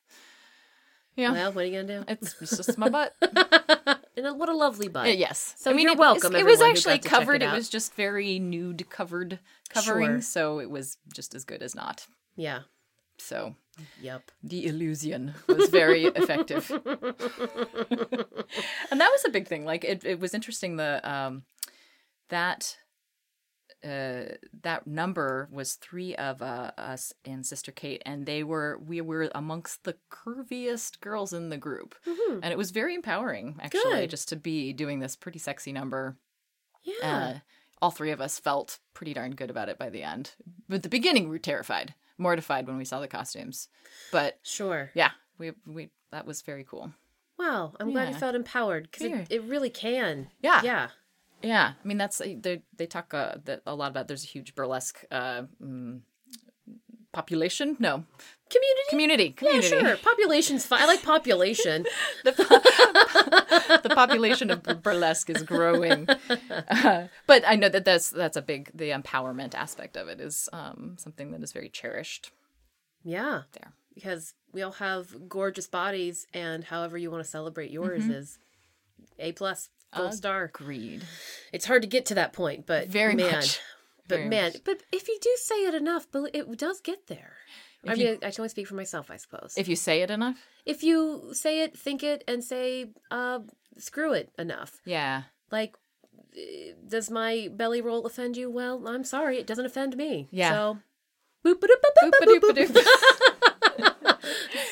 [1.17, 1.33] Yeah.
[1.33, 2.05] well, what are you going to do?
[2.09, 3.17] it's, it's just my butt.
[4.17, 5.07] And what a lovely butt.
[5.07, 5.55] Uh, yes.
[5.59, 7.43] So I mean, you're it, welcome, It, was actually got to check covered.
[7.43, 10.21] it It, was just very nude covered covering, Sure.
[10.23, 12.07] so it was just as good as not.
[12.35, 12.61] Yeah.
[13.19, 13.57] So
[14.01, 14.31] Yep.
[14.43, 16.71] the illusion was very effective.
[18.91, 19.67] and that was a big thing.
[19.67, 21.43] Like it, it was interesting the um
[22.31, 22.79] that
[23.87, 29.01] uh that number was three of uh, us and sister kate and they were we
[29.01, 32.41] were amongst the curviest girls in the group Mhm.
[32.43, 34.11] and it was very empowering actually Good.
[34.11, 36.17] just to be doing this pretty sexy number
[36.83, 37.17] Yeah.
[37.17, 37.39] uh,
[37.81, 40.31] all three of us felt pretty darn good about it by the end.
[40.69, 43.69] But at the beginning, we were terrified, mortified when we saw the costumes.
[44.11, 44.91] But sure.
[44.95, 46.93] yeah, we we that was very cool.
[47.39, 47.75] Wow.
[47.79, 50.31] I'm glad you felt empowered because it, it really can.
[50.41, 50.89] Yeah, Yeah.
[51.43, 51.73] Yeah.
[51.83, 54.09] I mean, that's they they talk uh, that a lot about.
[54.09, 56.01] There's a huge burlesque uh, mm,
[57.13, 57.77] population.
[57.79, 58.05] No,
[58.49, 59.31] Community.
[59.31, 59.67] community.
[59.81, 59.97] Yeah, sure.
[59.97, 60.83] Population's fine.
[60.83, 61.85] I like population.
[62.25, 68.71] the population of burlesque is growing, uh, but I know that that's that's a big
[68.73, 72.31] the empowerment aspect of it is um, something that is very cherished
[73.03, 73.43] yeah.
[73.53, 73.73] there.
[73.95, 78.13] Because we all have gorgeous bodies, and however you want to celebrate yours Mm-hmm.
[78.13, 78.39] is
[79.19, 80.45] A plus, gold Uh, star.
[80.45, 81.03] Agreed.
[81.53, 83.61] It's hard to get to that point, but Very man, much.
[84.09, 84.65] But Very man, much.
[84.65, 87.33] but if you do say it enough, it does get there.
[87.87, 89.55] I If mean, you- I can only speak for myself, I suppose.
[89.57, 93.41] If you say it enough, if you say it, think it, and say, uh,
[93.79, 94.81] screw it enough.
[94.85, 95.25] yeah.
[95.53, 95.77] Like,
[96.37, 98.51] eh, does my belly roll offend you?
[98.51, 100.29] Well, I'm sorry, it doesn't offend me.
[100.33, 100.51] Yeah.
[100.53, 100.79] So,
[101.45, 102.57] boop, boop, boop, boop, boop, boop, boop.
[102.57, 103.43] Boop-a-doop-a-doop.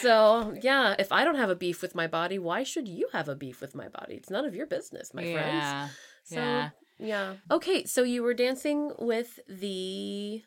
[0.04, 3.26] So, yeah, if I don't have a beef with my body, why should you have
[3.26, 4.16] a beef with my body?
[4.16, 5.38] It's none of your business, my friends.
[5.38, 5.88] yeah.
[6.24, 6.70] So, yeah.
[6.98, 7.34] yeah.
[7.50, 10.42] Okay, so you were dancing with the.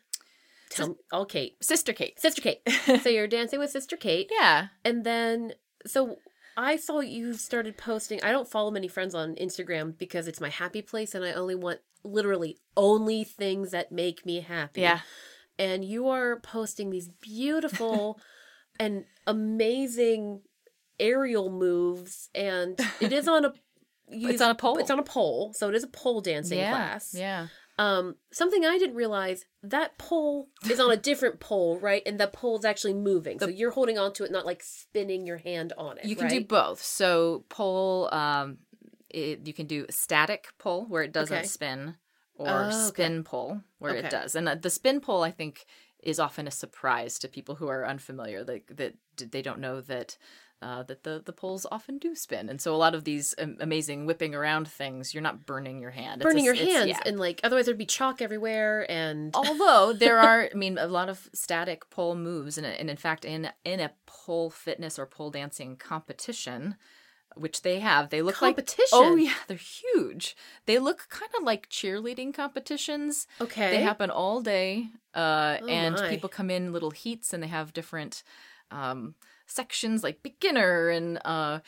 [0.70, 1.56] Tell oh, Kate.
[1.60, 2.20] Sister Kate.
[2.20, 2.60] Sister Kate.
[3.02, 4.30] so you're dancing with Sister Kate.
[4.30, 4.68] Yeah.
[4.84, 6.18] And then, so
[6.56, 8.22] I saw you started posting.
[8.22, 11.56] I don't follow many friends on Instagram because it's my happy place and I only
[11.56, 14.82] want literally only things that make me happy.
[14.82, 15.00] Yeah.
[15.58, 18.20] And you are posting these beautiful
[18.78, 20.42] and amazing
[20.98, 22.28] aerial moves.
[22.34, 23.52] And it is on a.
[24.10, 24.78] you- It's on a pole.
[24.78, 25.52] It's on a pole.
[25.54, 26.70] So it is a pole dancing yeah.
[26.70, 27.14] class.
[27.14, 27.46] Yeah.
[27.80, 32.02] Um, something I didn't realize that pole is on a different pole, right?
[32.06, 33.38] And that pole's actually moving.
[33.38, 36.04] so you're holding onto it, not like spinning your hand on it.
[36.04, 36.82] You can do both.
[36.82, 38.58] So pole, um,
[39.10, 41.46] it, you can do static pole where it doesn't Okay.
[41.46, 41.94] spin,
[42.34, 43.04] or Oh, okay.
[43.04, 44.06] spin pole where Okay.
[44.08, 44.34] it does.
[44.34, 45.64] And uh, the spin pole, I think,
[46.02, 48.44] is often a surprise to people who are unfamiliar.
[48.44, 50.16] Like that, they don't know that.
[50.60, 54.06] Uh, that the, the poles often do spin, and so a lot of these amazing
[54.06, 56.20] whipping around things, you're not burning your hand.
[56.20, 57.00] It's burning your it's- hands, yeah.
[57.06, 58.84] and like otherwise there'd be chalk everywhere.
[58.90, 62.96] And Although there are, I mean, a lot of static pole moves, and, and in
[62.96, 66.74] fact, in in a pole fitness or pole dancing competition,
[67.38, 68.78] which they have, they look competition.
[68.82, 70.36] like oh yeah, they're huge.
[70.66, 73.26] They look kind of like cheerleading competitions.
[73.40, 76.08] okay, They happen all day, uh, Oh, and my.
[76.08, 78.22] people come in little heats, and they have different
[78.70, 79.14] um,
[79.46, 81.18] sections like beginner and.
[81.24, 81.60] Uh,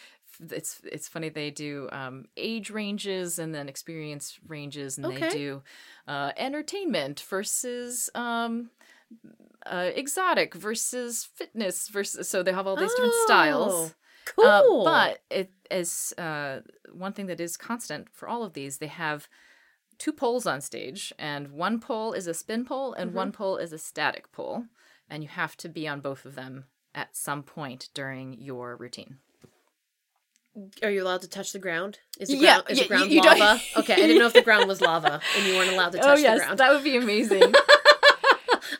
[0.50, 5.28] it's it's funny they do um, age ranges and then experience ranges and Okay.
[5.28, 5.62] they do
[6.08, 8.70] uh, entertainment versus um,
[9.66, 13.94] uh, exotic versus fitness versus so they have all these different styles.
[14.24, 14.46] Cool.
[14.46, 16.60] Uh, but it is uh,
[16.92, 18.78] one thing that is constant for all of these.
[18.78, 19.28] They have
[19.98, 23.72] two poles on stage, and one pole is a spin pole, and one pole is
[23.72, 24.64] a static pole,
[25.08, 29.18] and you have to be on both of them at some point during your routine.
[30.82, 32.00] are you allowed to touch the ground?
[32.18, 33.62] Is the Yeah, ground, is yeah, the ground you- you lava?
[33.76, 36.18] okay, I didn't know if the ground was lava and you weren't allowed to touch
[36.22, 36.52] the ground.
[36.52, 37.54] Oh, that would be amazing.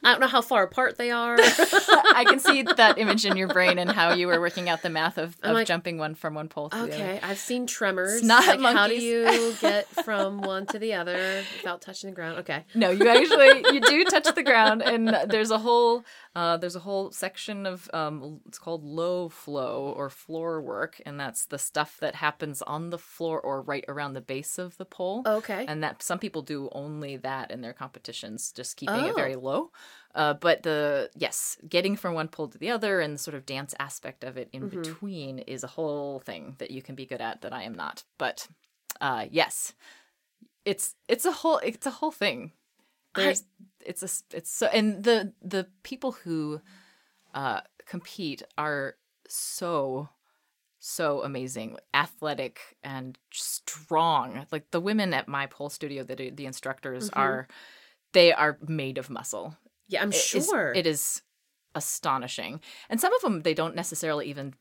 [0.02, 1.36] I don't know how far apart they are.
[1.40, 4.90] I can see that image in your brain and how you were working out the
[4.90, 6.92] math of, of like, jumping one from one pole to the other.
[6.94, 8.20] Okay, I've seen tremors.
[8.20, 12.38] Snot like, how do you get from one to the other without touching the ground?
[12.40, 12.64] Okay.
[12.74, 16.04] No, you actually you do touch the ground, and there's a whole
[16.36, 21.18] uh, there's a whole section of um, it's called low flow or floor work, and
[21.18, 24.84] that's the stuff that happens on the floor or right around the base of the
[24.84, 25.22] pole.
[25.26, 25.64] Okay.
[25.66, 29.16] And that some people do only that in their competitions, just keeping it Oh.
[29.16, 29.72] very low.
[30.14, 33.44] Uh, but the yes, getting from one pole to the other and the sort of
[33.46, 34.70] dance aspect of it in Mhm.
[34.70, 38.04] between is a whole thing that you can be good at that I am not.
[38.18, 38.46] But
[39.00, 39.74] uh, yes,
[40.64, 42.52] it's it's a whole it's a whole thing.
[43.14, 43.44] I- There's
[43.84, 46.60] it's a it's so and the the people who
[47.34, 48.96] uh, compete are
[49.28, 50.08] so
[50.82, 54.46] so amazing, athletic and strong.
[54.50, 57.18] Like the women at my pole studio, that are the instructors Mhm.
[57.18, 57.48] are,
[58.12, 59.56] they are made of muscle.
[59.88, 60.72] Yeah, I'm It is- sure.
[60.72, 61.22] it is
[61.74, 62.60] astonishing.
[62.88, 64.54] And some of them they don't necessarily even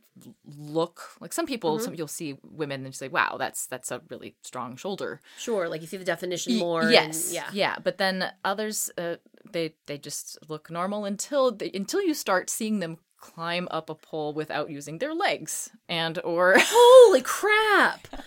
[0.46, 1.76] look like some people.
[1.76, 1.84] Mm-hmm.
[1.86, 5.82] Some you'll see women and say, "Wow, that's that's a really strong shoulder." Sure, like
[5.82, 6.82] you see the definition Y- more.
[6.82, 7.32] and- Yes.
[7.34, 7.50] yeah.
[7.54, 7.76] Yeah.
[7.84, 9.16] But then others, uh,
[9.52, 13.96] they they just look normal until they, until you start seeing them climb up a
[13.96, 18.08] pole without using their legs and or Holy crap!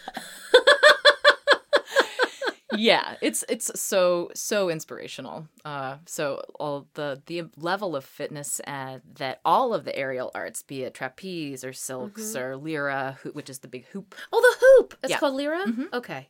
[2.76, 8.98] yeah it's it's so so inspirational uh so all the the level of fitness uh,
[9.16, 13.50] that all of the aerial arts be it trapeze or silks or lyra who- which
[13.50, 14.94] is the big hoop Oh, the hoop.
[15.02, 15.18] It's Yeah.
[15.18, 15.64] called Lyra.
[15.66, 15.92] Mhm.
[15.92, 16.28] Okay.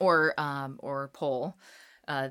[0.00, 1.54] or um or pole
[2.08, 2.28] uh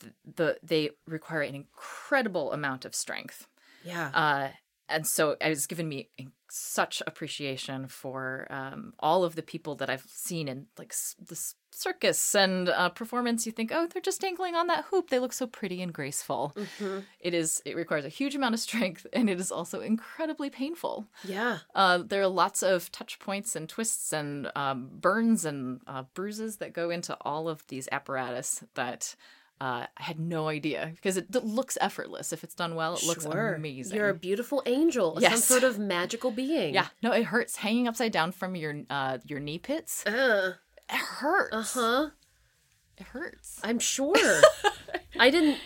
[0.00, 3.46] the, the they require an incredible amount of strength
[3.84, 4.08] Yeah.
[4.14, 4.48] uh
[4.88, 6.10] and so it has given me
[6.50, 11.32] such appreciation for um, all of the people that I've seen in like s- the
[11.34, 13.46] s- circus and uh, performance.
[13.46, 15.10] You think, oh, they're just dangling on that hoop.
[15.10, 16.54] They look so pretty and graceful.
[16.78, 17.62] hmm It is.
[17.64, 21.06] It requires a huge amount of strength, and it is also incredibly painful.
[21.24, 21.58] Yeah.
[21.74, 26.56] Uh, there are lots of touch points and twists and um, burns and uh, bruises
[26.58, 29.14] that go into all of these apparatus that.
[29.60, 32.32] Uh, I had no idea because it d- looks effortless.
[32.32, 33.54] If it's done well, it looks Sure.
[33.54, 33.96] amazing.
[33.96, 35.18] You're a beautiful angel.
[35.20, 36.74] Some sort of magical being.
[36.74, 40.04] Yeah, no, it hurts hanging upside down from your uh your knee pits.
[40.06, 40.54] Uh
[40.88, 41.52] It hurts.
[41.54, 42.10] Uh huh.
[42.98, 43.60] It hurts.
[43.64, 44.14] I'm sure.
[45.18, 45.58] I didn't.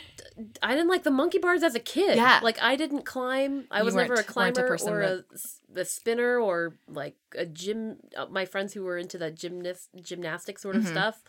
[0.62, 2.16] I didn't like the monkey bars as a kid.
[2.16, 2.40] Yeah.
[2.42, 3.64] Like I didn't climb.
[3.70, 5.24] I You was never a a climber person or a,
[5.74, 7.96] a spinner or like a gym.
[8.16, 10.88] Uh, my friends who were into that gymnast gymnastic sort of Mhm.
[10.90, 11.22] stuff.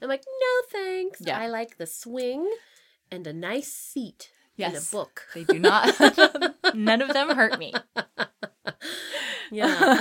[0.00, 1.20] I'm like, no thanks.
[1.20, 1.38] Yeah.
[1.38, 2.50] I like the swing
[3.10, 5.22] and a nice seat in a book.
[5.34, 5.94] They do not.
[6.74, 7.72] None of them hurt me.
[9.50, 10.00] Yeah.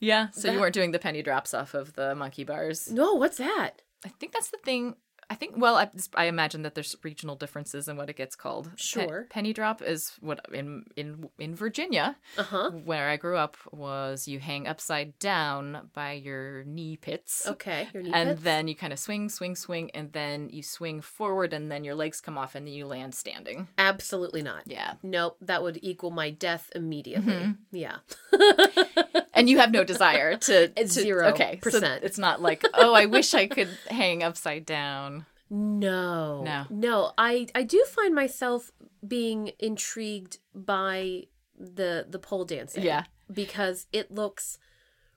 [0.00, 0.30] Yeah.
[0.32, 2.90] So That- you weren't doing the penny drops off of the monkey bars.
[2.90, 3.82] no, what's that?
[4.04, 4.96] I think that's the thing.
[5.32, 5.54] I think.
[5.56, 8.72] Well, I, I imagine that there's regional differences in what it gets called.
[8.74, 9.28] Sure.
[9.30, 12.70] penny drop is what in in in Virginia, Uh huh.
[12.72, 17.46] where I grew up, was you hang upside down by your knee pits.
[17.46, 17.86] Okay.
[17.94, 18.42] Your knee and pits?
[18.42, 21.94] then you kind of swing, swing, swing, and then you swing forward, and then your
[21.94, 23.68] legs come off, and then you land standing.
[23.78, 24.62] absolutely not.
[24.66, 27.32] Yeah, Nope, that would equal my death immediately.
[27.34, 27.56] Mhm.
[27.70, 27.98] Yeah.
[29.34, 32.04] and you have no desire to, to Zero Okay, so percent.
[32.04, 35.26] it's not like oh, I wish I could hang upside down.
[35.50, 36.42] No.
[36.42, 36.64] No.
[36.70, 38.70] No, I I do find myself
[39.06, 41.24] being intrigued by
[41.58, 42.84] the the pole dancing.
[42.84, 43.04] Yeah.
[43.32, 44.58] Because it looks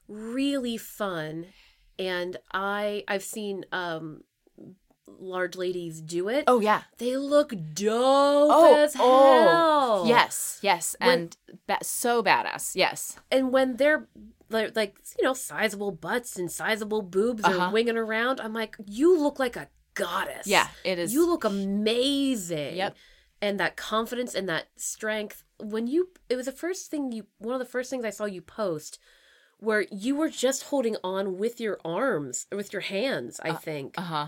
[0.08, 1.48] really fun
[1.98, 4.24] and I I've seen um
[5.20, 6.46] large ladies do it.
[6.48, 6.82] Oh yeah.
[6.98, 10.04] They look dope Oh, as oh, hell.
[10.08, 12.76] Yes, yes, When- and ba- so badass.
[12.76, 13.18] Yes.
[13.32, 14.08] And when they're
[14.50, 17.60] like, you know, sizable butts and sizable boobs Uh-huh.
[17.60, 20.46] are winging around, I'm like, you look like a goddess.
[20.48, 21.14] Yeah, it is.
[21.14, 22.76] You look amazing.
[22.78, 22.96] Yep.
[23.42, 25.44] And that confidence and that strength.
[25.60, 28.26] When you, it was the first thing you, one of the first things I saw
[28.26, 29.00] you post
[29.60, 33.96] where you were just holding on with your arms, or with your hands, I think.
[33.98, 34.28] Uh huh.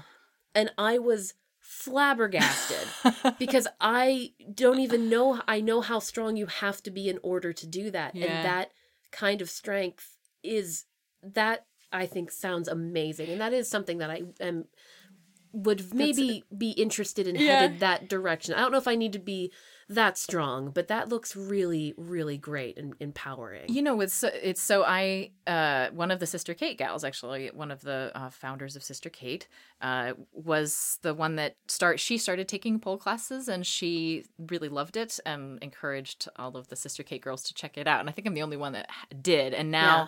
[0.56, 2.88] And I was flabbergasted
[3.40, 7.54] because I don't even know, I know how strong you have to be in order
[7.54, 8.16] to do that.
[8.16, 8.26] Yeah.
[8.26, 8.72] And that
[9.12, 10.86] kind of strength is,
[11.24, 13.30] that I think sounds amazing.
[13.30, 14.66] And that is something that I am
[15.54, 17.62] would maybe be interested in Yeah.
[17.62, 18.54] headed that direction.
[18.54, 19.52] I don't know if I need to be
[19.88, 23.66] that strong, but that looks really, really great and empowering.
[23.70, 27.52] You know, it's so, it's so I uh, one of the Sister Kate gals, actually,
[27.54, 29.48] one of the uh, founders of Sister Kate,
[29.82, 32.00] uh, was the one that start.
[32.00, 36.76] She started taking pole classes, and she really loved it, and encouraged all of the
[36.76, 38.00] Sister Kate girls to check it out.
[38.00, 38.90] And I think I'm the only one that
[39.22, 39.54] did.
[39.54, 40.04] And now.
[40.04, 40.08] Yeah.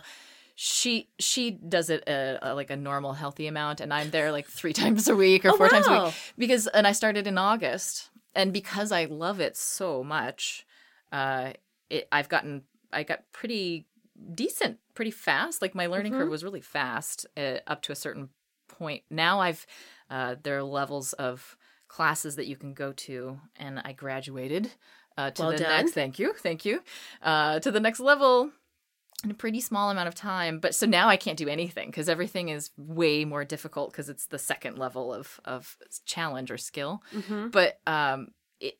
[0.59, 4.47] She she does it a, a, like a normal healthy amount, and I'm there like
[4.47, 7.37] three times a week or Oh, four times a week because and I started in
[7.37, 10.65] August, and because I love it so much,
[11.11, 11.53] uh,
[11.89, 13.87] it I've gotten I got pretty
[14.33, 15.61] decent pretty fast.
[15.61, 16.19] Like my learning Mhm.
[16.19, 18.29] curve was really fast uh, up to a certain
[18.69, 19.03] point.
[19.09, 19.67] Now I've
[20.09, 21.57] uh, there are levels of
[21.89, 24.71] classes that you can go to, and I graduated
[25.17, 25.67] uh, to Well the done.
[25.67, 25.93] next.
[25.93, 26.83] Thank you, thank you.
[27.21, 28.51] Uh, to the next level
[29.23, 30.59] in a pretty small amount of time.
[30.59, 34.27] But so now I can't do anything because everything is way more difficult because it's
[34.27, 37.01] the second level of of challenge or skill.
[37.13, 37.51] Mhm.
[37.51, 38.79] But um, it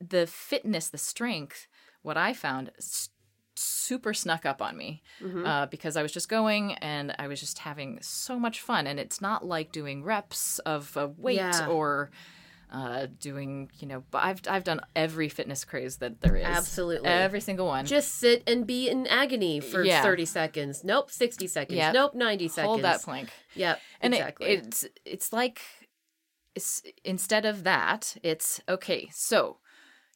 [0.00, 1.66] the fitness, the strength,
[2.02, 2.70] what I found.
[3.56, 5.46] super snuck up on me Mhm.
[5.46, 8.88] uh, because I was just going and I was just having so much fun.
[8.88, 11.68] And it's not like doing reps of a weight Yeah.
[11.68, 12.10] or
[12.74, 16.44] uh, doing, you know, but I've, I've done every fitness craze that there is.
[16.44, 17.08] Absolutely.
[17.08, 17.86] Every single one.
[17.86, 20.02] Just sit and be in agony for Yeah.
[20.02, 20.82] 30 seconds.
[20.82, 21.76] Nope, 60 seconds.
[21.76, 21.94] Yep.
[21.94, 22.66] Nope, 90 seconds.
[22.68, 23.28] Hold that plank.
[23.54, 24.46] Yep, And it- exactly.
[24.48, 25.60] it's, it's like,
[26.56, 29.58] it's, instead of that, it's okay, so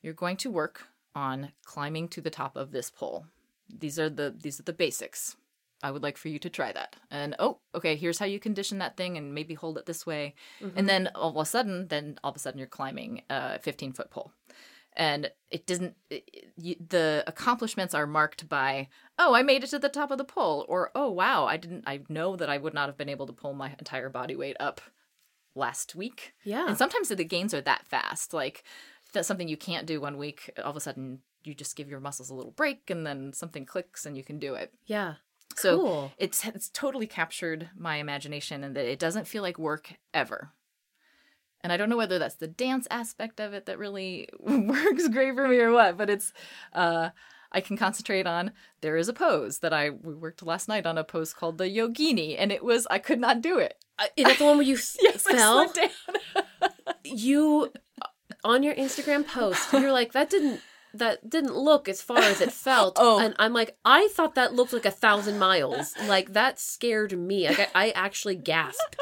[0.02, 3.26] you're going to work on climbing to the top of this pole.
[3.68, 5.36] These are the these are the basics.
[5.82, 6.96] I would like for you to try that.
[7.10, 10.34] And oh, okay, here's how you condition that thing and maybe hold it this way.
[10.60, 10.86] And mm-hmm.
[10.86, 14.10] then all of a sudden, then all of a sudden you're climbing a 15 foot
[14.10, 14.32] pole.
[14.96, 19.78] And it doesn't, it- you, the accomplishments are marked by, oh, I made it to
[19.78, 20.66] the top of the pole.
[20.68, 23.32] Or, oh, wow, I didn't, I know that I would not have been able to
[23.32, 24.80] pull my entire body weight up
[25.54, 26.34] last week.
[26.44, 26.66] Yeah.
[26.66, 28.32] And sometimes the gains are that fast.
[28.32, 28.64] Like
[29.12, 30.50] that's something you can't do one week.
[30.62, 33.64] All of a sudden, you just give your muscles a little break, and then something
[33.64, 34.72] clicks, and you can do it.
[34.86, 35.14] yeah.
[35.58, 36.12] So Cool.
[36.18, 40.52] it's it's totally captured my imagination, and that it doesn't feel like work ever.
[41.60, 45.34] And I don't know whether that's the dance aspect of it that really works great
[45.34, 46.32] for me or what, but it's
[46.72, 47.10] uh
[47.50, 48.52] I can concentrate on
[48.82, 51.64] there is a pose that I we worked last night on a pose called the
[51.64, 53.74] yogini and it was I could not do it.
[53.98, 55.72] Uh, is that the one where you Yes, fell?
[57.04, 57.72] you
[58.44, 60.60] on your Instagram post, you're like that didn't
[60.94, 62.96] that didn't look as far as it felt.
[63.00, 63.18] Oh.
[63.20, 65.94] and I'm like, I thought that looked like a thousand miles.
[66.06, 67.48] Like that scared me.
[67.48, 68.96] Like I, I actually gasped.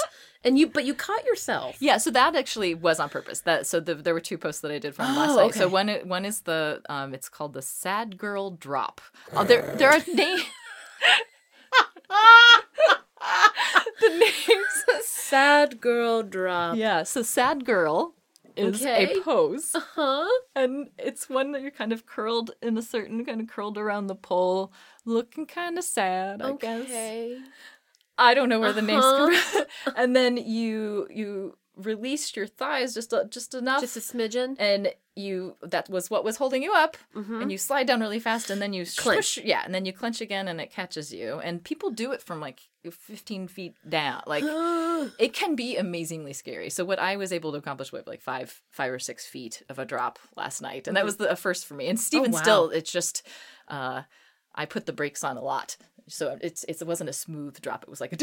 [0.45, 1.77] And you, but you caught yourself.
[1.81, 3.41] Yeah, so that actually was on purpose.
[3.41, 5.55] That so the, there were two posts that I did from Oh, last night.
[5.55, 9.01] So one one is the um it's called the sad girl drop.
[9.33, 10.43] Oh, there there are names.
[14.01, 14.85] the names.
[15.05, 16.77] Sad girl drop.
[16.77, 18.15] Yeah, so sad girl
[18.57, 19.13] is Okay.
[19.13, 20.29] a pose, Huh?
[20.55, 24.07] and it's one that you're kind of curled in a certain kind of curled around
[24.09, 24.73] the pole,
[25.05, 26.43] looking kind of sad.
[26.43, 26.83] I guess.
[26.87, 27.39] Okay.
[28.19, 29.41] I don't know where the names come Uh-huh.
[29.53, 29.65] from.
[29.97, 34.57] and then you you released your thighs just a, just enough Just a smidgen.
[34.59, 37.43] and you that was what was holding you up Mhm.
[37.43, 39.39] and you slide down really fast and then you Clench.
[39.39, 42.41] yeah and then you clench again and it catches you and people do it from
[42.41, 42.61] like
[42.91, 44.45] 15 feet down like
[45.19, 48.63] it can be amazingly scary so what i was able to accomplish with like five
[48.71, 51.67] five or six feet of a drop last night and that was the a first
[51.67, 52.39] for me and Steven wow.
[52.41, 53.23] still it's just
[53.69, 54.03] uh
[54.55, 55.77] i put the brakes on a lot
[56.09, 58.17] so it's, it's it wasn't a smooth drop it was like a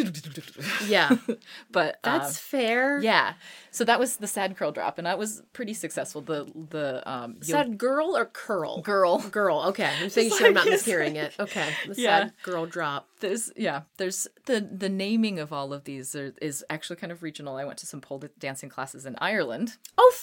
[0.88, 1.16] Yeah.
[1.72, 3.00] but um, That's fair.
[3.02, 3.34] yeah
[3.72, 7.38] so that was the sad curl drop and that was pretty successful the the um
[7.42, 8.82] Sad girl or curl?
[8.82, 9.64] girl Girl.
[9.68, 9.86] Okay.
[9.86, 11.34] I'm making sure I'm not mishearing it.
[11.40, 11.74] Okay.
[11.88, 12.20] The Yeah.
[12.20, 13.08] sad girl drop.
[13.20, 17.24] there's yeah there's the the naming of all of these are, is actually kind of
[17.24, 20.14] regional i went to some pole dancing classes in ireland Oh,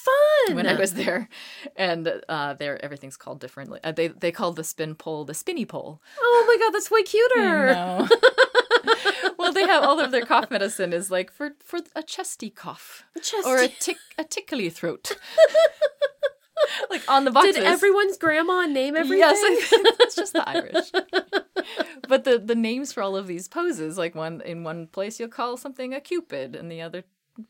[0.47, 0.57] fun.
[0.57, 1.29] when i was there
[1.77, 5.65] and uh there everything's called differently uh, they they call the spin pole the spinny
[5.65, 7.35] pole Oh my god, that's way cuter.
[7.51, 8.09] No.
[9.38, 13.05] well they have all of their cough medicine is like for for a chesty cough
[13.16, 13.48] Chesty.
[13.48, 15.16] or a tick a tickly throat
[16.90, 19.18] like on the boxes Did everyone's grandma name everything?
[19.18, 20.90] Yes, I think that's just the Irish.
[22.09, 25.28] but the the names for all of these poses, like one in one place you'll
[25.28, 27.05] call something a Cupid, and the other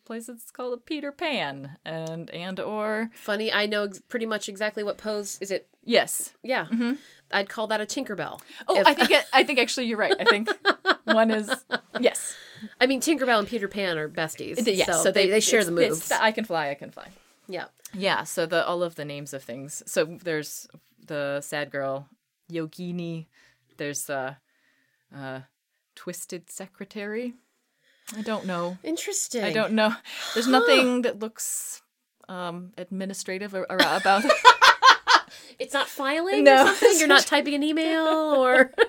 [0.04, 4.48] place it's called a Peter Pan, and and or Funny, I know ex- pretty much
[4.48, 5.68] exactly what pose is it.
[5.84, 6.32] yes.
[6.42, 6.66] Yeah,
[7.32, 8.40] I'd call that a Tinkerbell.
[8.68, 10.14] Oh, If- I think it, I think actually you're right.
[10.18, 10.48] I think
[11.04, 11.50] one is
[12.00, 12.34] yes,
[12.80, 14.64] I mean, Tinkerbell and Peter Pan are besties.
[14.66, 15.02] yes.
[15.02, 16.08] so, they, they share the moves.
[16.08, 17.08] the I can fly, I can fly.
[17.48, 17.66] yeah.
[17.92, 19.82] Yeah, so the all of the names of things.
[19.86, 20.68] So there's
[21.04, 22.06] the sad girl,
[22.48, 23.26] Yogini.
[23.78, 24.36] There's the
[25.16, 25.40] uh,
[25.96, 27.34] twisted secretary.
[28.16, 28.78] I don't know.
[28.82, 29.44] Interesting.
[29.44, 29.94] I don't know.
[30.34, 31.82] There's nothing that looks
[32.28, 34.24] um, administrative or, or about.
[35.60, 36.62] It's not filing No.
[36.62, 36.98] or something.
[36.98, 38.72] You're not typing an email or.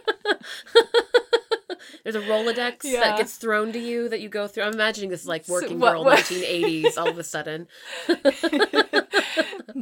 [2.04, 3.02] There's a Rolodex Yeah.
[3.02, 4.64] that gets thrown to you that you go through.
[4.64, 7.68] I'm imagining this is like So working what- girl what- 1980s all of a sudden.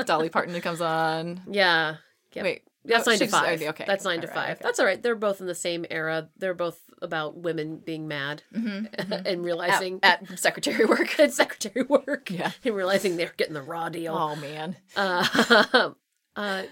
[0.05, 1.41] Dolly Parton comes on.
[1.49, 1.97] Yeah.
[2.33, 2.43] Yep.
[2.43, 3.61] Wait, That's oh, nine to five.
[3.61, 4.57] Okay, That's nine to all right, five.
[4.57, 4.63] okay.
[4.63, 5.01] That's all right.
[5.01, 6.29] They're both in the same era.
[6.37, 11.19] They're both about women being mad and realizing at, at secretary work.
[11.19, 12.29] at secretary work.
[12.29, 12.51] Yeah.
[12.63, 14.15] And realizing they're getting the raw deal.
[14.15, 14.75] Oh man.
[14.95, 15.25] Uh,
[15.73, 15.91] uh,
[16.35, 16.63] I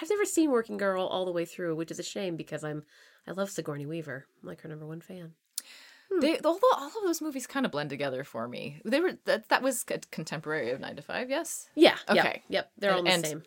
[0.00, 2.84] I've never seen Working Girl all the way through, which is a shame because I'm
[3.26, 4.26] I love Sigourney Weaver.
[4.42, 5.32] I'm like her number one fan.
[6.20, 8.80] They all, all of those movies kind of blend together for me.
[8.84, 11.30] They were that that was contemporary of Nine to Five.
[11.30, 11.96] Yes, Yeah.
[12.08, 12.42] Okay.
[12.48, 12.70] Yep.
[12.78, 13.42] They're all the And- same.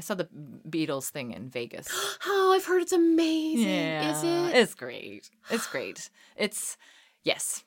[0.00, 0.28] I saw the
[0.66, 1.86] Beatles thing in Vegas.
[2.26, 3.68] Oh, I've heard it's amazing.
[3.68, 4.56] Is it?
[4.56, 5.28] It's great.
[5.50, 6.08] It's great.
[6.36, 6.78] It's
[7.22, 7.64] yes.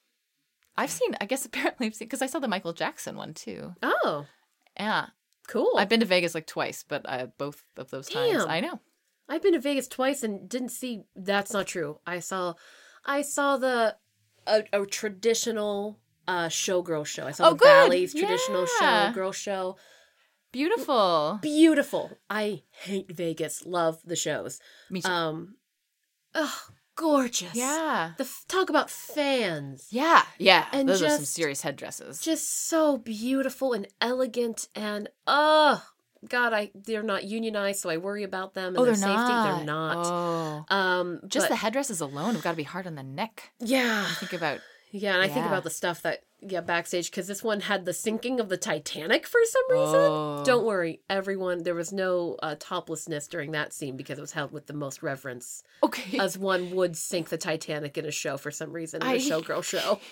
[0.76, 1.16] I've seen.
[1.22, 3.76] I guess apparently I've seen because I saw the Michael Jackson one too.
[3.84, 4.26] Oh,
[4.80, 5.08] Yeah,
[5.48, 5.74] cool.
[5.78, 8.80] I've been to Vegas like twice, but uh, both of those times I know.
[9.30, 11.04] I've been to Vegas twice and didn't see.
[11.16, 12.00] That's not true.
[12.08, 12.56] I saw,
[13.06, 13.96] I saw the
[14.48, 17.28] a, a traditional uh showgirl show.
[17.28, 17.66] I saw Oh, the good.
[17.68, 19.14] Bally's traditional Yeah.
[19.14, 19.78] showgirl show.
[20.54, 21.40] Beautiful.
[21.42, 22.12] Beautiful.
[22.30, 23.66] I hate Vegas.
[23.66, 24.60] Love the shows.
[24.90, 25.10] Me too.
[25.12, 25.56] Um,
[26.36, 26.62] oh,
[26.96, 27.54] gorgeous.
[27.56, 28.12] yeah.
[28.18, 29.88] The f- talk about fans.
[29.90, 30.24] Yeah.
[30.38, 30.68] Yeah.
[30.72, 32.22] And Those are some serious headdresses.
[32.22, 35.80] Just so beautiful and elegant and uh
[36.30, 39.14] God, I they're not unionized, so I worry about them and Oh, their they're safety.
[39.18, 39.58] not.
[39.58, 39.98] They're not.
[40.70, 40.74] Oh.
[40.74, 43.52] Um, Just but- the headdresses alone have got to be hard on the neck.
[43.60, 44.60] yeah, Think about
[44.92, 47.94] yeah, and I think about the stuff that yeah backstage because this one had the
[47.94, 49.96] sinking of the Titanic for some reason.
[50.00, 50.44] Oh.
[50.46, 51.64] Don't worry, everyone.
[51.64, 55.02] There was no uh, toplessness during that scene because it was held with the most
[55.04, 56.18] reverence, Okay.
[56.20, 59.18] as one would sink the Titanic in a show for some reason in a I-
[59.18, 60.00] showgirl show.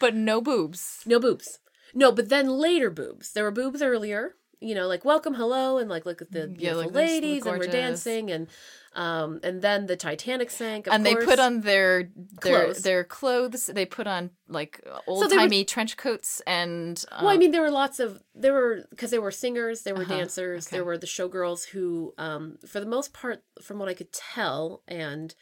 [0.00, 1.02] but no boobs.
[1.06, 1.58] No boobs.
[1.94, 3.32] No, but then later boobs.
[3.32, 4.36] There were boobs earlier.
[4.62, 7.58] You know, like welcome, hello, and like look at the beautiful like, look ladies, and
[7.58, 8.46] we're dancing, and
[8.94, 10.86] um, and then the Titanic sank.
[10.86, 12.10] Of and they put on their
[12.42, 12.82] their Clothes.
[12.82, 13.66] their clothes.
[13.66, 17.02] They put on like old timey trench coats and.
[17.10, 19.94] Um, Well, I mean, there were lots of there were because there were singers, there
[19.94, 23.88] were Uh-huh, dancers, there were the showgirls who, um, for the most part, from what
[23.88, 25.34] I could tell, and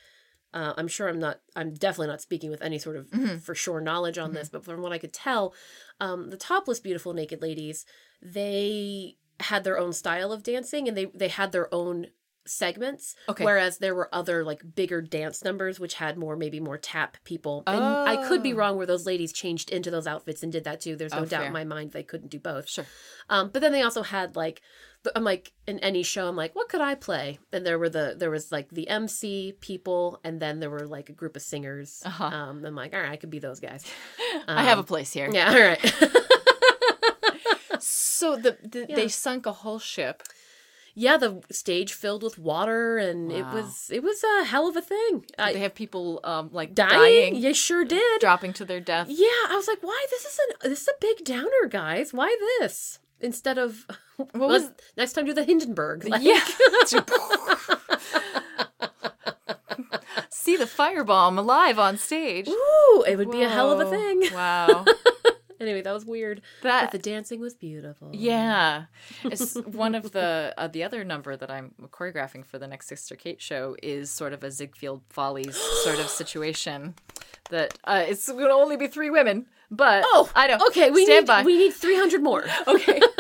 [0.55, 3.39] uh, I'm sure I'm not, I'm definitely not speaking with any sort of Mm-hmm.
[3.39, 5.53] for sure knowledge on this, but from what I could tell,
[6.01, 7.85] um, the topless beautiful naked ladies,
[8.23, 12.07] they had their own style of dancing, and they they had their own
[12.47, 13.45] segments Okay.
[13.45, 17.63] whereas there were other like bigger dance numbers which had more maybe more tap people
[17.67, 18.57] and i could be Oh.
[18.57, 21.25] wrong where those ladies changed into those outfits and did that too there's no Oh,
[21.27, 21.47] doubt fair.
[21.49, 22.87] in my mind they couldn't do both Sure.
[23.29, 24.63] um, but then they also had like,
[25.17, 27.39] I'm like in any show, I'm like, what could I play?
[27.53, 31.09] And there were the there was like the MC people, and then there were like
[31.09, 32.03] a group of singers.
[32.05, 32.25] Uh-huh.
[32.25, 33.85] Um, I'm like, all right, I could be those guys.
[34.49, 35.29] I have a Um, place here.
[35.33, 35.95] Yeah, all right.
[37.81, 38.97] So the, the Yeah.
[38.97, 40.23] they sunk a whole ship.
[40.95, 44.81] yeah, the stage filled with water, and it was it was a hell of a
[44.83, 45.21] thing.
[45.21, 46.91] Did I, they have people um like dying?
[46.99, 48.21] dying, You sure did.
[48.21, 49.07] dropping to their death.
[49.09, 50.07] Yeah, I was like, why?
[50.11, 52.13] This is an this is a big downer, guys.
[52.13, 56.05] Why this instead of What well, was next time do the Hindenburg?
[56.05, 56.41] Like, yeah?
[60.31, 62.49] See the firebomb live on stage.
[62.49, 64.23] Ooh, it would be a hell of a thing.
[64.33, 64.85] Wow.
[65.61, 66.41] Anyway, that was weird.
[66.63, 68.11] But That the dancing was beautiful.
[68.13, 68.85] yeah,
[69.25, 73.17] it's one of the uh, the other number that I'm choreographing for the next Sister
[73.17, 76.95] Kate show is sort of a Ziegfeld Follies sort of situation.
[77.51, 80.59] That uh, it's going to only be three women, but Oh, I know.
[80.69, 81.43] Okay, we stand need by.
[81.43, 82.45] we need three hundred more.
[82.67, 83.01] okay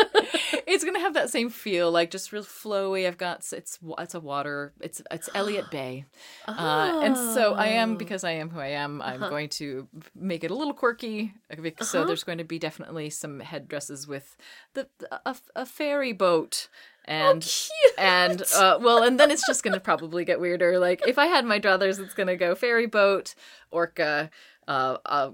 [0.67, 4.21] it's gonna have that same feel like just real flowy i've got it's it's a
[4.21, 6.05] water it's it's elliott bay
[6.47, 7.97] uh, and so i am Oh.
[7.97, 9.31] because i am who i am i'm Uh-huh.
[9.31, 11.33] going to make it a little quirky
[11.81, 14.37] so there's going to be definitely some headdresses with
[14.75, 14.89] the
[15.25, 16.69] a, a ferry boat
[17.07, 17.95] and cute.
[17.99, 21.45] and uh, well and then it's just gonna probably get weirder like if i had
[21.47, 23.35] my druthers it's gonna go ferry boat
[23.71, 24.31] orca
[24.67, 25.31] uh, uh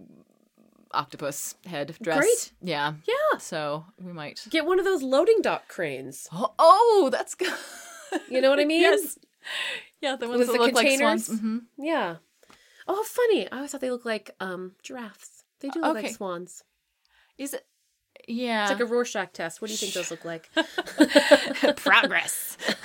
[0.95, 2.53] octopus head dress Great.
[2.63, 3.39] yeah Yeah.
[3.39, 6.29] so we might Get one of those loading dock cranes.
[6.33, 7.53] Oh, oh that's good.
[8.29, 8.81] You know what I mean?
[8.89, 9.19] yes.
[10.01, 11.01] Yeah, the ones With that the look containers?
[11.01, 11.41] like swans.
[11.41, 12.17] hmm Yeah.
[12.87, 13.51] Oh, funny.
[13.51, 15.45] I always thought they looked like um giraffes.
[15.61, 16.07] They do look Okay.
[16.09, 16.63] like swans.
[17.39, 17.65] Is it?
[18.29, 18.63] Yeah.
[18.65, 19.61] It's like a Rorschach test.
[19.61, 20.49] What do you think those look like?
[21.77, 22.57] progress.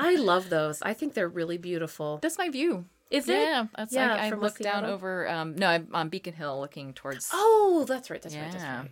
[0.00, 0.80] I love those.
[0.82, 2.18] I think they're really beautiful.
[2.22, 2.84] That's my view.
[3.12, 3.38] Is it?
[3.38, 4.90] Yeah, that's Yeah, like I look down Seattle?
[4.94, 5.28] over.
[5.28, 7.30] Um, no, I'm on Beacon Hill, looking towards.
[7.32, 8.20] Oh, that's right.
[8.22, 8.50] That's right.
[8.50, 8.78] That's Yeah.
[8.80, 8.90] right.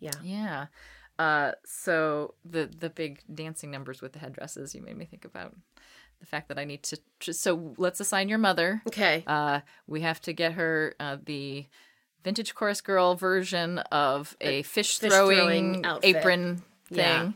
[0.00, 0.10] Yeah.
[0.22, 0.66] Yeah.
[1.18, 5.54] Uh, so the the big dancing numbers with the headdresses, you made me think about
[6.20, 6.98] the fact that I need to.
[7.20, 8.82] Just, so let's assign your mother.
[8.88, 9.22] Okay.
[9.26, 11.66] Uh, we have to get her uh, the
[12.24, 17.32] vintage chorus girl version of a fish, fish throwing, throwing apron thing, Yeah.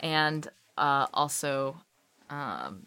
[0.00, 1.76] and uh, also
[2.30, 2.86] um,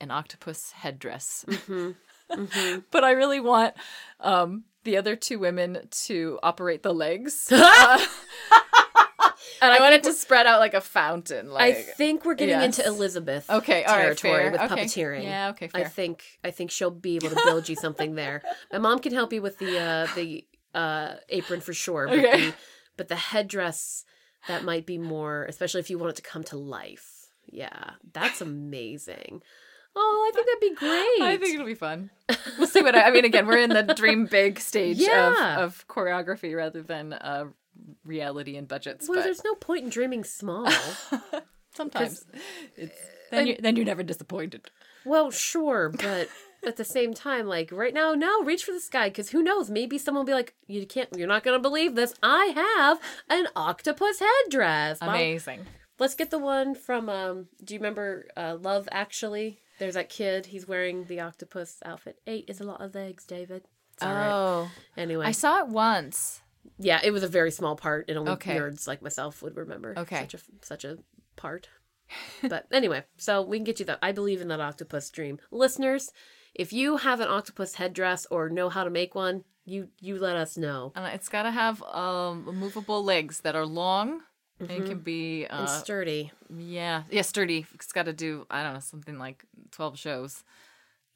[0.00, 1.44] an octopus headdress.
[2.30, 2.82] Mm-hmm.
[2.92, 3.74] but I really want
[4.20, 7.48] um, the other two women to operate the legs.
[7.50, 7.98] Uh,
[9.62, 11.50] and I, want it to spread out like a fountain.
[11.50, 12.78] Like I think we're getting yes.
[12.78, 14.50] into Elizabeth Okay, territory fair.
[14.52, 14.84] with Okay.
[14.84, 15.24] puppeteering.
[15.24, 18.42] Yeah, okay, I think I think she'll be able to build you something there.
[18.72, 22.46] My mom can help you with the uh, the uh, apron for sure, but Okay.
[22.46, 22.54] the
[22.96, 24.04] but the headdress
[24.48, 27.32] that might be more, especially if you want it to come to life.
[27.46, 29.42] Yeah, that's amazing.
[29.96, 31.22] Oh, I think that'd be great.
[31.28, 32.10] I think it'll be fun.
[32.58, 33.24] We'll see what I, I mean.
[33.24, 35.56] Again, we're in the dream big stage Yeah.
[35.56, 37.46] of, of choreography rather than uh,
[38.04, 39.08] reality and budgets.
[39.08, 40.68] well, but there's no point in dreaming small.
[41.74, 42.24] sometimes
[42.76, 42.98] it's,
[43.30, 44.70] then you're then you're never disappointed.
[45.04, 46.28] well, sure, but
[46.64, 49.70] at the same time, like right now, no, reach for the sky because who knows?
[49.70, 52.14] Maybe someone will be like, "You can't, you're not gonna believe this.
[52.22, 55.66] I have an octopus headdress." Amazing.
[55.98, 57.08] Let's get the one from.
[57.08, 59.60] um Do you remember uh, Love Actually?
[59.80, 60.46] There's that kid.
[60.46, 62.20] He's wearing the octopus outfit.
[62.28, 63.64] Eight is a lot of eggs, David.
[63.94, 64.30] It's all right.
[64.32, 66.42] Oh, Anyway, I saw it once.
[66.78, 68.56] yeah, it was a very small part, and only Okay.
[68.56, 69.94] nerds like myself would remember.
[69.98, 70.20] Okay.
[70.20, 70.98] such a such a
[71.34, 71.68] part.
[72.48, 73.98] but anyway, so we can get you that.
[74.02, 76.12] I believe in that octopus dream, listeners.
[76.54, 80.36] If you have an octopus headdress or know how to make one, You you let
[80.36, 80.92] us know.
[80.96, 84.08] And it's got to have um, movable legs that are long.
[84.58, 84.82] And Mm-hmm.
[84.82, 86.32] it can be, uh, and sturdy.
[86.54, 87.64] yeah, yeah, sturdy.
[87.74, 90.44] It's got to do, I don't know, something like 12 shows.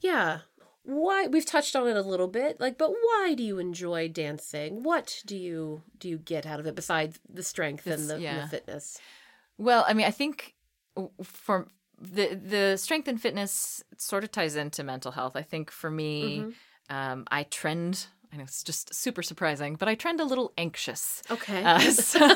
[0.00, 0.40] Yeah.
[0.82, 4.82] Why we've touched on it a little bit, like, but why do you enjoy dancing?
[4.82, 8.42] What do you do you get out of it besides the strength and the, and
[8.42, 8.98] the fitness?
[9.56, 10.54] Well, I mean, I think
[11.22, 15.36] for the the strength and fitness sort of ties into mental health.
[15.36, 16.94] I think for me, Mm-hmm.
[16.94, 18.08] um, I trend.
[18.30, 21.22] I know it's just super surprising, but I trend a little anxious.
[21.30, 21.62] Okay.
[21.64, 22.28] Uh, so,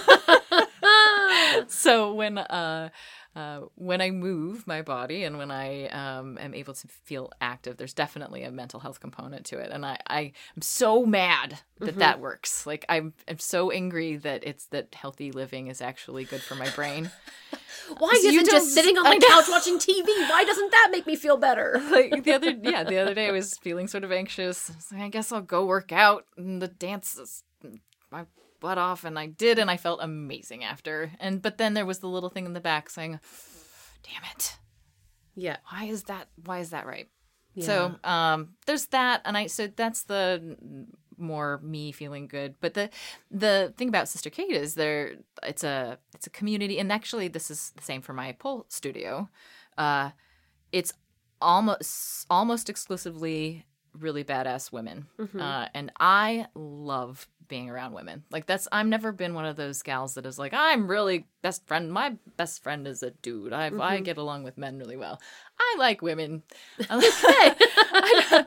[1.68, 2.90] so when uh,
[3.38, 7.76] uh, when I move my body and when I um, am able to feel active,
[7.76, 10.20] there's definitely a mental health component to it, and I, I
[10.56, 11.98] am so mad that Mm-hmm.
[12.00, 12.66] that works.
[12.66, 16.68] Like I'm, I'm so angry that it's that healthy living is actually good for my
[16.70, 17.10] brain.
[17.98, 20.06] Why So isn't just sitting on my couch watching TV?
[20.28, 21.80] Why doesn't that make me feel better?
[21.90, 24.92] like the other yeah the other day i was feeling sort of anxious I, was
[24.92, 27.44] like, I guess i'll go work out and the dance is
[28.10, 28.24] my
[28.60, 31.12] butt off and i did and i felt amazing after.
[31.20, 33.20] And but then there was the little thing in the back saying
[34.02, 34.56] damn it.
[35.34, 35.58] Yeah.
[35.70, 37.08] why is that why is that right?
[37.60, 40.56] So um there's that and i so that's the
[41.16, 42.54] more me feeling good.
[42.60, 42.90] But the
[43.30, 47.50] the thing about sister kate is there it's a it's a community and actually this
[47.50, 49.28] is the same for my pole studio.
[49.76, 50.10] Uh
[50.70, 50.92] it's
[51.40, 53.64] almost almost exclusively
[54.00, 55.06] really badass women.
[55.38, 58.24] Uh, and i love being around women.
[58.30, 61.66] Like that's i've never been one of those gals that is like i'm really best
[61.66, 63.52] friend my best friend is a dude.
[63.52, 65.20] I, I get along with men really well.
[65.58, 66.42] I like women.
[66.90, 67.54] I'm like, hey,
[67.92, 68.44] I,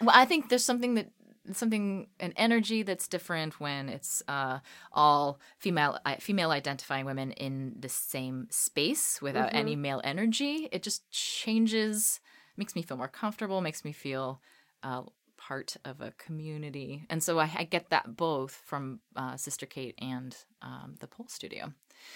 [0.00, 1.10] well, I think there's something that
[1.52, 4.58] something an energy that's different when it's uh,
[4.92, 10.68] all female female identifying women in the same space without any male energy.
[10.72, 12.20] It just changes,
[12.60, 14.40] makes me feel more comfortable, makes me feel
[14.84, 15.02] uh,
[15.36, 19.94] part of a community, and so I, I get that both from uh, Sister Kate
[19.98, 21.72] and um, the Pole Studio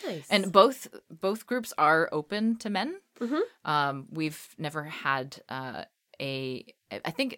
[0.07, 0.27] Nice.
[0.31, 0.87] and both
[1.27, 2.91] both groups are open to men.
[3.21, 3.41] Mhm.
[3.65, 5.85] Um, we've never had uh,
[6.21, 6.65] a.
[6.91, 7.31] I think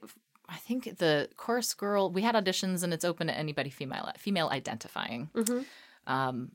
[0.48, 2.10] I think the chorus girl.
[2.10, 5.30] We had auditions, and it's open to anybody female female identifying.
[5.34, 5.64] Mhm.
[6.06, 6.52] Um,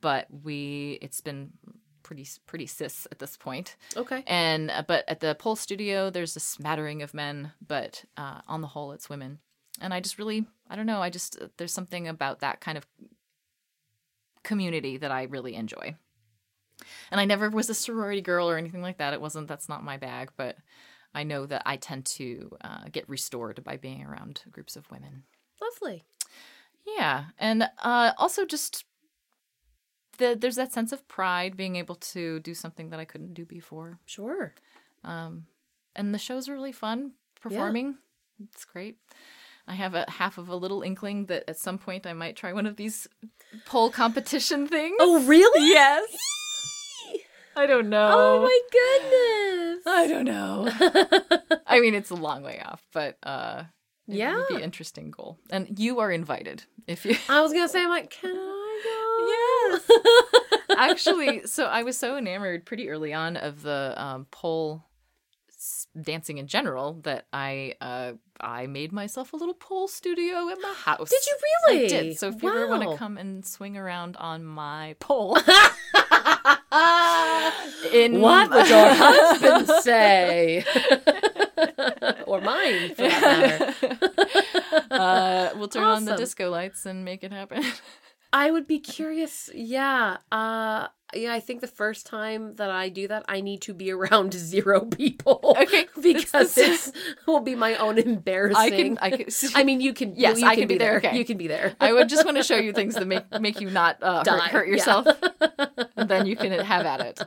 [0.00, 1.50] but we it's been
[2.02, 3.76] pretty pretty cis at this point.
[3.96, 4.22] okay.
[4.26, 8.60] And uh, but at the pole studio, there's a smattering of men, but uh, on
[8.60, 9.38] the whole, it's women.
[9.80, 12.86] And I just really, I don't know, I just there's something about that kind of
[14.42, 15.94] community that I really enjoy.
[17.10, 19.12] And I never was a sorority girl or anything like that.
[19.12, 19.48] It wasn't.
[19.48, 20.30] That's not my bag.
[20.36, 20.56] But
[21.14, 25.24] I know that I tend to uh, get restored by being around groups of women.
[25.60, 26.04] Lovely.
[26.96, 28.84] Yeah, and uh, also just
[30.20, 33.44] the, there's that sense of pride being able to do something that I couldn't do
[33.44, 33.98] before.
[34.06, 34.54] Sure.
[35.02, 35.46] Um,
[35.96, 37.96] and the shows are really fun performing.
[38.52, 38.96] It's great.
[39.66, 42.52] I have a half of a little inkling that at some point I might try
[42.52, 43.08] one of these
[43.66, 44.96] pole competition things.
[45.00, 45.68] Oh, really?
[45.68, 46.08] yes.
[47.56, 48.10] I don't know.
[48.12, 49.82] Oh my goodness.
[49.86, 51.58] I don't know.
[51.66, 53.64] I mean, it's a long way off, but uh,
[54.08, 54.36] it Yeah.
[54.36, 55.38] would be an interesting goal.
[55.50, 57.16] And you are invited if you.
[57.28, 58.59] I was gonna say, I'm like, can I.
[60.76, 64.84] Actually, so I was so enamored pretty early on of the um, pole
[66.00, 70.72] dancing in general that I uh, I made myself a little pole studio at my
[70.72, 71.10] house.
[71.10, 71.36] Did you
[71.68, 71.88] I really?
[71.88, 72.18] did.
[72.18, 75.36] So if you ever want to come and swing around on my pole,
[77.92, 80.64] in what would your husband say?
[82.26, 83.98] or mine, for that matter.
[84.90, 87.64] uh, we'll turn on the disco lights and make it happen.
[88.32, 89.50] I would be curious.
[89.54, 90.18] Yeah.
[90.30, 93.90] Uh yeah, I think the first time that I do that, I need to be
[93.96, 95.56] around zero people.
[95.60, 96.92] Okay, Because this
[97.26, 98.56] will be my own embarrassing.
[98.56, 98.98] I can.
[99.02, 99.26] I can.
[99.54, 100.14] I mean, you can.
[100.16, 101.16] Yes, you, I can can be there, okay.
[101.16, 101.74] You can be there.
[101.80, 104.50] I would just want to show you things that make make you not uh, hurt,
[104.50, 104.72] hurt yeah.
[104.72, 105.06] yourself.
[105.96, 107.20] and then you can have at it.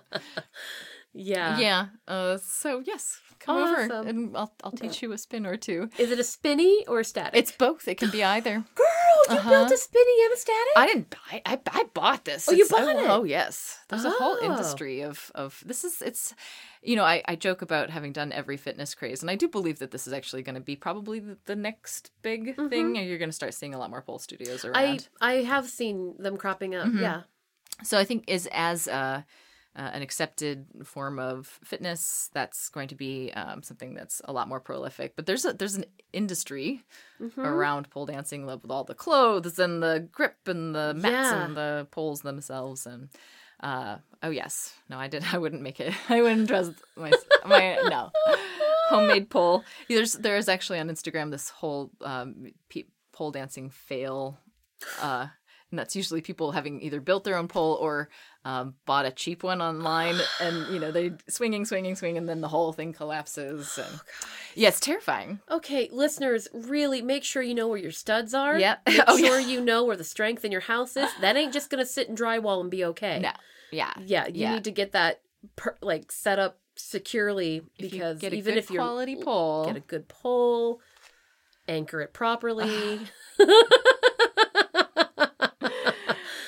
[1.13, 1.57] yeah.
[1.57, 1.87] Yeah.
[2.07, 3.91] Uh, so yes, come Awesome.
[3.91, 5.89] over and I'll I'll teach you a spin or two.
[5.97, 7.35] Is it a spinny or a static?
[7.39, 7.87] It's both.
[7.87, 8.63] It can be either.
[8.75, 8.85] girl.
[9.29, 9.49] You Uh-huh.
[9.49, 10.73] built a spinny and a static.
[10.75, 11.41] I didn't buy.
[11.45, 12.47] I I bought this.
[12.49, 13.09] Oh, you It's- bought it?
[13.09, 13.79] Oh yes.
[13.89, 14.45] There's a whole Oh.
[14.45, 16.33] industry of of this is it's.
[16.85, 19.79] You know, I, I joke about having done every fitness craze, and I do believe
[19.79, 22.97] that this is actually going to be probably the, the next big thing.
[22.97, 24.75] And you're going to start seeing a lot more pole studios Mm-hmm.
[24.75, 25.07] I around.
[25.21, 26.87] I have seen them cropping up.
[26.87, 26.99] Mhm.
[26.99, 27.21] Yeah.
[27.85, 29.21] So I think is as uh,
[29.75, 34.47] uh, an accepted form of fitness, that's going to be um, something that's a lot
[34.47, 35.15] more prolific.
[35.15, 36.83] But there's a there's an industry
[37.19, 37.37] Mhm.
[37.37, 41.45] around pole dancing with all the clothes and the grip and the mats Yeah.
[41.45, 43.09] and the poles themselves and.
[43.61, 45.23] Uh, oh yes, no, I did.
[45.31, 45.93] I wouldn't make it.
[46.09, 47.11] I wouldn't trust my
[47.45, 48.11] my no.
[48.89, 49.63] homemade pole.
[49.87, 54.37] There's there's actually on Instagram this whole um, pe- pole dancing fail,
[55.01, 55.27] uh,
[55.71, 58.09] and that's usually people having either built their own pole or
[58.45, 62.41] um, bought a cheap one online, and you know they swinging, swinging, swing, and then
[62.41, 63.77] the whole thing collapses.
[63.77, 63.99] And,
[64.55, 65.39] yeah, it's terrifying.
[65.49, 68.59] Okay, listeners, really make sure you know where your studs are.
[68.59, 68.81] Yep.
[68.87, 69.27] Make Oh, yeah.
[69.27, 71.09] sure you know where the strength in your house is.
[71.21, 73.19] That ain't just gonna sit in drywall and be okay.
[73.19, 73.31] No,
[73.71, 74.53] yeah, Yeah, you Yeah.
[74.55, 75.21] need to get that
[75.55, 79.15] per, like set up securely If you because get a even good if you're quality
[79.15, 80.81] pole, get a good pole,
[81.67, 83.07] anchor it properly.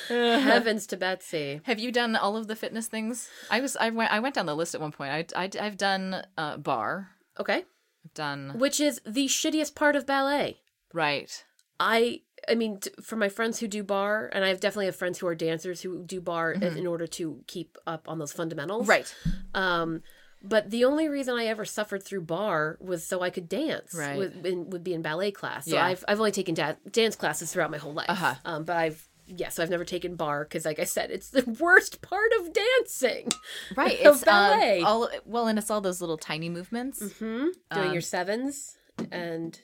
[0.39, 1.61] Heavens to Betsy.
[1.63, 3.29] Have you done all of the fitness things?
[3.49, 5.11] I was I went I went down the list at one point.
[5.35, 7.09] I, I I've done uh, barre.
[7.39, 7.63] Okay.
[8.05, 10.57] I've done Which is the shittiest part of ballet.
[10.93, 11.43] right.
[11.79, 15.19] I I mean for my friends who do barre and I have definitely have friends
[15.19, 18.83] who are dancers who do barre in, in order to keep up on those fundamentals.
[18.87, 18.89] Mm-hmm.
[18.91, 19.15] Right.
[19.53, 20.01] Um
[20.41, 23.95] but the only reason I ever suffered through barre was so I could dance.
[23.95, 24.15] Right.
[24.17, 25.65] Would, in, would be in ballet class.
[25.65, 25.85] So Yeah.
[25.85, 28.09] I've I've only taken da- dance classes throughout my whole life.
[28.09, 28.35] Uh-huh.
[28.45, 31.43] Um, but I've yeah, so I've never taken barre because, like I said, it's the
[31.59, 33.29] worst part of dancing.
[33.75, 33.99] Right.
[34.05, 34.81] Of It's um, ballet.
[34.81, 36.99] all well, and it's all those little tiny movements.
[37.19, 38.77] hmm Doing Um, your sevens
[39.11, 39.59] and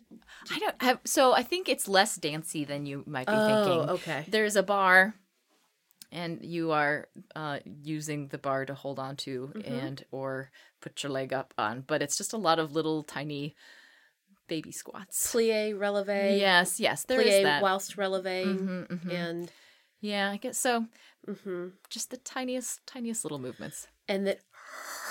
[0.52, 1.00] I don't have.
[1.06, 3.90] So I think it's less dancey than you might be oh, thinking.
[3.92, 4.26] okay.
[4.28, 5.14] There's a bar,
[6.12, 9.74] and you are uh, using the bar to hold on to Mm-hmm.
[9.74, 10.52] and or
[10.82, 13.56] put your leg up on, but it's just a lot of little tiny
[14.52, 15.32] baby squats.
[15.32, 16.38] Plie, releve.
[16.38, 17.62] Yes, yes, there is plie that.
[17.62, 18.26] whilst releve,
[18.60, 19.10] Mhm, mhm.
[19.10, 19.52] and
[20.02, 20.88] Yeah, I guess so.
[21.26, 23.88] hmm Just the tiniest, tiniest little movements.
[24.10, 24.40] and that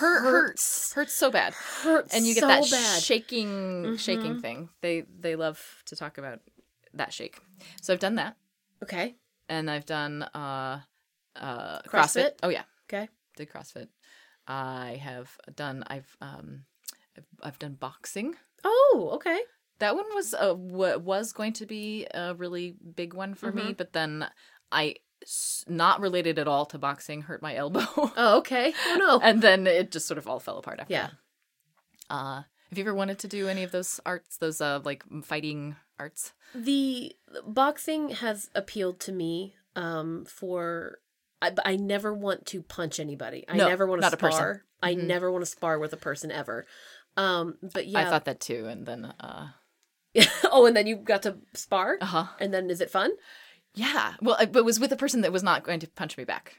[0.00, 0.32] Hurt, Hurts.
[0.32, 1.54] hurts, hurts so bad.
[1.84, 3.02] hurts and you get so that bad.
[3.02, 4.40] shaking shaking Mhm.
[4.40, 6.40] thing they they love to talk about
[6.94, 7.36] that shake
[7.82, 8.36] so i've done that
[8.82, 9.14] okay,
[9.48, 10.80] and i've done uh
[11.36, 11.90] uh CrossFit?
[11.90, 13.08] crossfit, oh yeah okay.
[13.36, 13.88] did crossfit
[14.46, 16.64] i have done i've um
[17.16, 18.34] i've, I've done boxing
[18.64, 19.38] Oh, okay.
[19.78, 23.92] that one was wa was going to be a really big one for me but
[23.92, 24.26] then
[24.70, 24.96] I
[25.68, 27.86] not related at all to boxing hurt my elbow
[28.16, 28.72] Oh, okay.
[28.86, 29.20] Oh no.
[29.22, 31.06] and then it just sort of all fell apart after Yeah.
[31.08, 32.14] that.
[32.14, 35.76] Uh, have you ever wanted to do any of those arts, those uh like fighting
[35.98, 36.32] arts?
[36.54, 37.14] the
[37.46, 40.98] boxing has appealed to me um for
[41.42, 43.44] I, I never want to punch anybody.
[43.48, 44.36] I No, never want to not a person.
[44.36, 44.62] spar.
[44.82, 45.04] I Mhm.
[45.04, 46.66] never want to spar with a person ever.
[47.16, 48.00] Um but yeah.
[48.00, 49.48] I thought that too, and then uh,
[50.50, 51.98] oh, and then you got to spar?
[52.00, 53.12] uh huh, And then is it fun?
[53.74, 54.14] yeah.
[54.20, 56.24] Well, I- but it was with a person that was not going to punch me
[56.24, 56.56] back.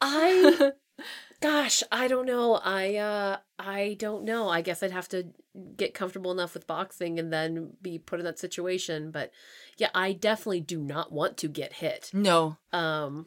[0.00, 0.72] I
[1.40, 2.54] gosh, I don't know.
[2.62, 4.48] I uh I don't know.
[4.48, 5.28] I guess I'd have to
[5.76, 9.30] get comfortable enough with boxing and then be put in that situation, but
[9.76, 12.10] yeah, I definitely do not want to get hit.
[12.12, 13.26] No, Um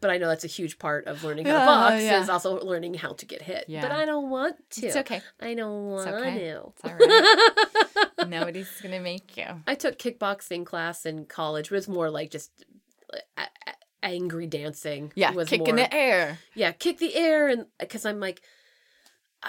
[0.00, 2.20] but I know that's a huge part of learning how to box yeah.
[2.20, 3.64] is also learning how to get hit.
[3.68, 3.82] Yeah.
[3.82, 4.86] But I don't want to.
[4.86, 5.20] it's okay.
[5.40, 6.38] I don't want okay.
[6.38, 6.62] to.
[6.68, 8.28] It's all right.
[8.28, 9.46] Nobody's gonna make you.
[9.66, 12.50] I took kickboxing class in college, but it's more like just
[14.02, 15.12] angry dancing.
[15.14, 16.38] Yeah, was kick in the air.
[16.54, 18.42] yeah kick the air and because i'm like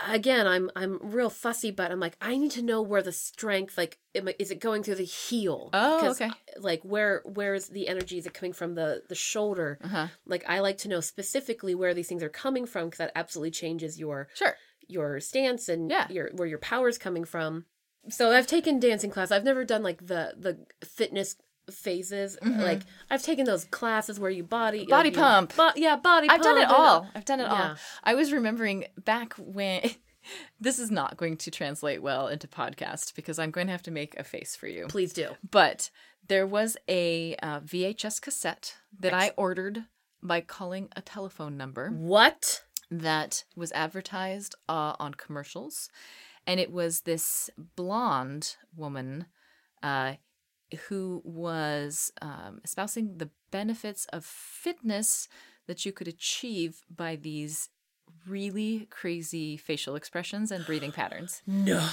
[0.08, 3.76] again i'm i'm real fussy but i'm like i need to know where the strength
[3.78, 6.30] like am I- is it going through the heel Oh, okay.
[6.60, 10.08] like where where is the energy is it coming from the the shoulder Uh huh.
[10.28, 13.52] like i like to know specifically where these things are coming from because that absolutely
[13.52, 14.56] changes your Sure.
[14.88, 16.08] your stance and Yeah.
[16.10, 17.66] your where your power's coming from
[18.10, 21.36] so i've taken dancing class i've never done like the the fitness
[21.72, 22.62] phases Mhm.
[22.62, 25.56] like i've taken those classes where you body Body you- pump.
[25.56, 27.08] bu- yeah body I've done it all.
[27.16, 27.70] I've done it Yeah.
[27.72, 27.76] all.
[28.04, 29.82] I was remembering back when
[30.60, 33.92] this is not going to translate well into podcast because I'm going to have to
[33.92, 34.88] make a face for you.
[34.88, 35.90] please do But
[36.28, 39.86] there was a uh, VHS cassette that I ordered
[40.22, 42.64] by calling a telephone number What?
[42.92, 45.90] that was advertised uh, on commercials.
[46.46, 49.28] And it was this blonde woman
[49.82, 50.14] uh,
[50.88, 55.28] who was um, espousing the benefits of fitness
[55.68, 57.70] that you could achieve by these
[58.28, 61.42] really crazy facial expressions and breathing patterns.
[61.48, 61.88] No.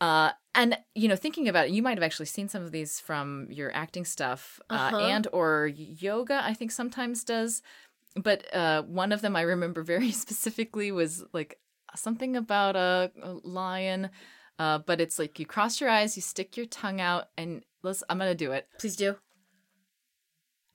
[0.00, 3.00] Uh, and you know, thinking about it, you might have actually seen some of these
[3.00, 4.96] from your acting stuff, uh, Uh-huh.
[4.98, 6.40] and or yoga.
[6.44, 7.62] I think sometimes does,
[8.14, 11.58] but uh, one of them I remember very specifically was like
[11.96, 14.10] something about a, a lion.
[14.58, 18.02] Uh, but it's like you cross your eyes, you stick your tongue out, and let's.
[18.08, 18.66] I'm gonna do it.
[18.78, 19.16] Please do.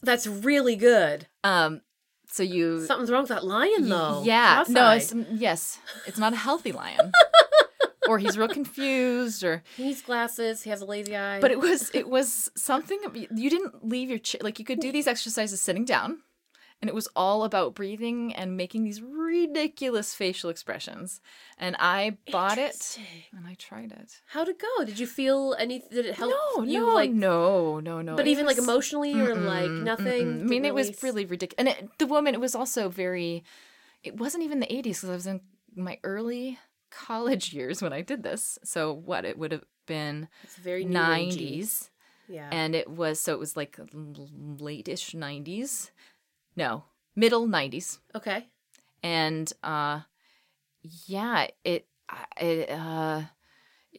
[0.01, 1.27] That's really good.
[1.43, 1.81] Um,
[2.27, 2.85] so you.
[2.85, 4.23] Something's wrong with that lion, though.
[4.25, 4.63] Yeah.
[4.67, 4.81] No.
[4.81, 5.01] Cross-eyed.
[5.01, 5.79] It's yes.
[6.07, 7.11] It's not a healthy lion.
[8.07, 10.63] or he's real confused, or He needs glasses.
[10.63, 11.39] He has a lazy eye.
[11.39, 14.91] but it was it was something you didn't leave your chair like you could do
[14.91, 16.19] these exercises sitting down
[16.83, 21.21] and it was all about breathing and making these ridiculous facial expressions.
[21.57, 22.99] And I bought it
[23.33, 24.19] and I tried it.
[24.27, 24.83] How'd it go?
[24.83, 25.79] Did you feel any?
[25.89, 26.81] Did it help no, you?
[26.81, 28.17] no, like, no, no, no.
[28.17, 30.41] but It even like was- emotionally or like nothing.
[30.41, 31.55] I mean, it was really ridiculous.
[31.57, 33.45] And it, the woman, it was also very.
[34.03, 35.39] It wasn't even the '80s because I was in
[35.77, 36.59] my early
[36.91, 38.59] college years when I did this.
[38.65, 41.31] So what it would have been It's very new agey.
[41.55, 41.89] '90s,
[42.27, 42.49] Yeah.
[42.51, 43.79] and it was so it was like
[44.59, 45.91] late-ish '90s.
[46.55, 46.83] No,
[47.15, 48.47] middle '90s, okay.
[49.01, 50.01] and uh,
[51.07, 51.87] yeah, it.
[52.39, 53.23] It uh,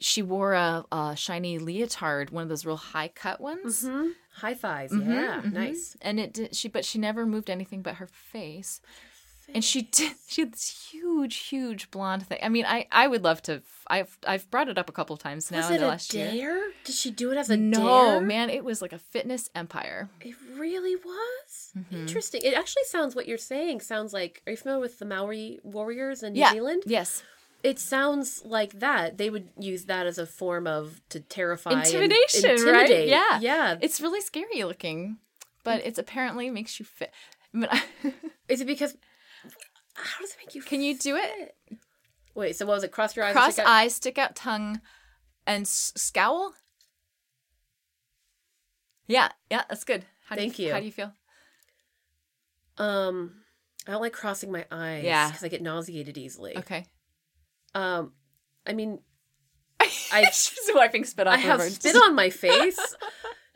[0.00, 3.84] she wore a, a shiny leotard, one of those real high cut ones.
[3.84, 4.90] hmm High thighs.
[4.92, 5.42] Mhm, yeah.
[5.44, 5.52] mhm.
[5.52, 5.96] Nice.
[6.02, 8.80] And it did, she, but she never moved anything but her face.
[9.53, 10.12] And she did.
[10.28, 12.38] She had this huge, huge blonde thing.
[12.42, 13.62] I mean, I, I would love to.
[13.88, 16.32] I've, I've brought it up a couple times now Was in the last dare?
[16.32, 16.72] year.
[16.84, 18.20] Did she do it as a No, dare?
[18.22, 20.09] man, it was like a fitness empire.
[20.20, 22.01] It really was Mhm.
[22.01, 22.40] interesting.
[22.45, 24.42] It actually sounds what you're saying sounds like.
[24.47, 26.53] Are you familiar with the Maori warriors in New Yeah.
[26.53, 26.82] Zealand?
[26.86, 27.22] Yes,
[27.62, 29.16] It sounds like that.
[29.16, 33.07] They would use that as a form of to terrify, Intimidation, right?
[33.09, 33.38] Yeah.
[33.40, 33.76] yeah.
[33.80, 35.16] it's really scary looking,
[35.62, 37.11] but it's apparently makes you fit.
[37.55, 37.68] I mean,
[38.49, 38.97] Is it because?
[39.95, 40.62] How does it make you?
[40.62, 41.57] Can you do it?
[42.34, 42.57] Wait.
[42.57, 42.92] So what was it?
[42.92, 43.32] Cross your eyes.
[43.32, 44.80] Cross stick out- eyes, stick out tongue,
[45.47, 46.53] and s- scowl.
[49.07, 50.05] Yeah, yeah, that's good.
[50.26, 50.74] How Thank do you, you.
[50.74, 51.12] How do you feel?
[52.78, 53.42] Um,
[53.86, 55.05] I don't like crossing my eyes.
[55.05, 55.28] Yeah.
[55.28, 56.57] because I get nauseated easily.
[56.57, 56.86] Okay.
[57.74, 58.12] Um,
[58.66, 59.01] I mean,
[59.80, 62.78] I- She's wiping spit off I have spit on my face.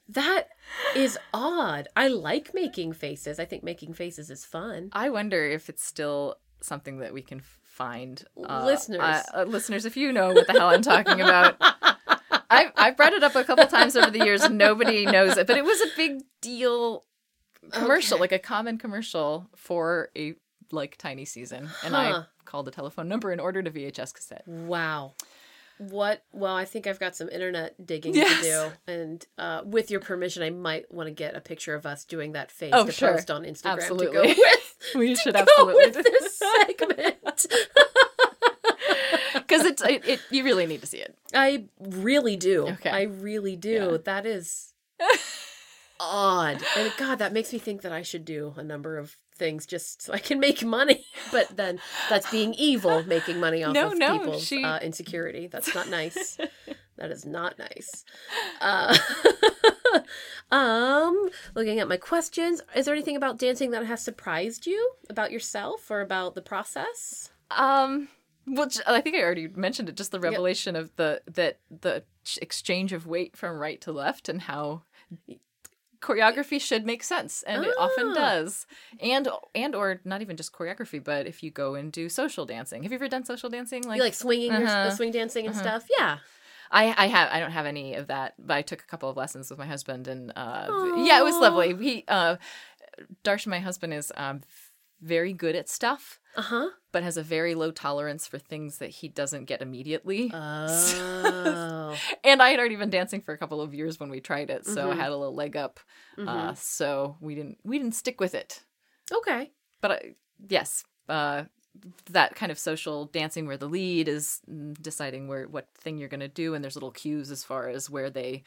[0.08, 0.48] that
[0.96, 1.88] is odd.
[1.96, 3.38] I like making faces.
[3.38, 4.90] I think making faces is fun.
[4.92, 8.24] I wonder if it's still something that we can find.
[8.36, 9.00] Uh, Listeners.
[9.00, 11.56] uh, uh, listeners, if you know what the hell I'm talking about.
[12.50, 15.46] I've, I've brought it up a couple times over the years and nobody knows it,
[15.46, 17.04] but it was a big deal
[17.72, 18.20] commercial, Okay.
[18.22, 20.34] like a common commercial for a
[20.72, 21.68] like tiny season.
[21.84, 21.98] And Huh.
[22.00, 24.44] I called the telephone number and ordered a VHS cassette.
[24.48, 25.12] Wow.
[25.78, 26.24] What?
[26.32, 28.36] Well, I think I've got some internet digging Yes.
[28.44, 31.86] to do, and uh, with your permission, I might want to get a picture of
[31.86, 33.12] us doing that face Oh, to sure.
[33.12, 34.06] post on Instagram to Absolutely.
[34.12, 37.46] go with, We should absolutely with do this segment.
[39.34, 40.20] because it's it, it.
[40.30, 41.16] You really need to see it.
[41.34, 42.66] I really do.
[42.68, 42.90] Okay.
[42.90, 43.70] I really do.
[43.92, 43.98] Yeah.
[44.04, 44.72] That is
[46.00, 46.62] odd.
[46.76, 50.02] And God, that makes me think that I should do a number of things just
[50.02, 51.04] so I can make money.
[51.32, 51.78] But then
[52.08, 55.46] that's being evil, making money off No, of no, people's she- uh, insecurity.
[55.46, 56.38] That's not nice.
[56.96, 58.04] that is not nice.
[58.60, 58.96] Uh,
[60.50, 65.30] um, looking at my questions, is there anything about dancing that has surprised you about
[65.30, 67.30] yourself or about the process?
[67.50, 68.08] Um,
[68.46, 69.96] well, I think I already mentioned it.
[69.96, 72.04] Just the revelation of the that the
[72.40, 74.82] exchange of weight from right to left and how
[76.00, 78.14] choreography should make sense, and it often Ah.
[78.14, 78.66] does.
[79.00, 82.82] And and or not even just choreography, but if you go and do social dancing,
[82.82, 83.82] have you ever done social dancing?
[83.82, 85.62] like, like swinging, uh-huh, the swing dancing and uh-huh.
[85.80, 85.88] stuff?
[85.98, 86.18] Yeah.
[86.70, 89.16] I I have I don't have any of that, but I took a couple of
[89.16, 90.66] lessons with my husband, and uh,
[90.98, 91.74] yeah, it was lovely.
[91.76, 92.36] He uh,
[93.24, 94.42] Darsh, my husband, is um
[95.00, 96.68] very good at stuff, Uh huh.
[96.92, 100.30] but has a very low tolerance for things that he doesn't get immediately.
[101.20, 101.96] Oh.
[102.24, 104.66] and I had already been dancing for a couple of years when we tried it,
[104.66, 104.98] so I Mhm.
[104.98, 105.80] had a little leg up.
[106.18, 106.56] Uh, Mhm.
[106.56, 108.62] so we didn't we didn't stick with it.
[109.12, 109.50] okay.
[109.80, 110.14] But I,
[110.48, 111.44] yes, uh,
[112.10, 116.08] that kind of social dancing where the lead is mm, deciding where what thing you're
[116.08, 118.42] going to do, and there's little cues as far as where they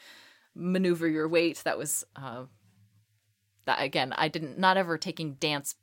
[0.54, 1.58] maneuver your weight.
[1.64, 2.44] That was uh,
[3.64, 4.12] that again.
[4.16, 5.74] I didn't not ever taking dance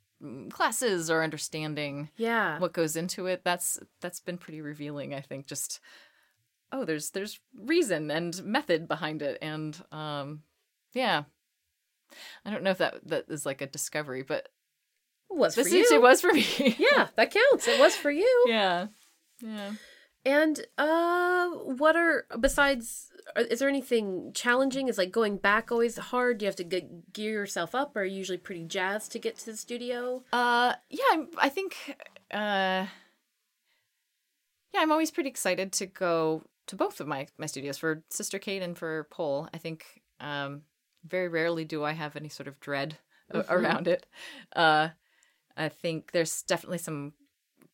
[0.50, 2.58] classes or understanding Yeah.
[2.58, 5.80] what goes into it that's that's been pretty revealing i think just
[6.72, 10.42] oh there's there's reason and method behind it and um
[10.92, 11.22] yeah
[12.44, 14.48] i don't know if that that is like a discovery but
[15.30, 15.86] It was for you.
[15.90, 16.44] it was for me
[16.78, 17.66] yeah, that counts.
[17.68, 18.44] It was for you.
[18.48, 18.88] yeah
[19.40, 19.72] yeah
[20.24, 23.10] And uh, what are besides?
[23.36, 24.88] Is there anything challenging?
[24.88, 26.38] Is like going back always hard?
[26.38, 27.94] Do you have to get, gear yourself up?
[27.96, 30.22] Or are you usually pretty jazzed to get to the studio?
[30.32, 31.76] uh yeah I'm, i think
[32.32, 32.86] uh
[34.72, 38.38] yeah i'm always pretty excited to go to both of my my studios for sister
[38.38, 39.84] kate and for pole i think
[40.20, 40.62] um
[41.04, 42.98] very rarely do i have any sort of dread
[43.32, 43.44] Mhm.
[43.50, 44.06] around it
[44.56, 44.88] uh
[45.56, 47.12] i think there's definitely some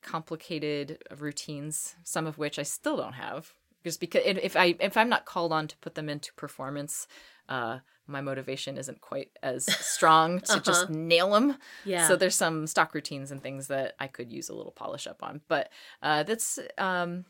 [0.02, 3.52] complicated routines some of which i still don't have
[3.87, 7.07] just because if i if i'm not called on to put them into performance
[7.49, 7.78] uh
[8.09, 10.93] my motivation isn't quite as strong to just Uh-huh.
[11.12, 12.07] nail them Yeah.
[12.07, 15.22] so there's some stock routines and things that I could use a little polish up
[15.28, 15.41] on.
[15.49, 15.70] But
[16.03, 17.24] uh, that's um,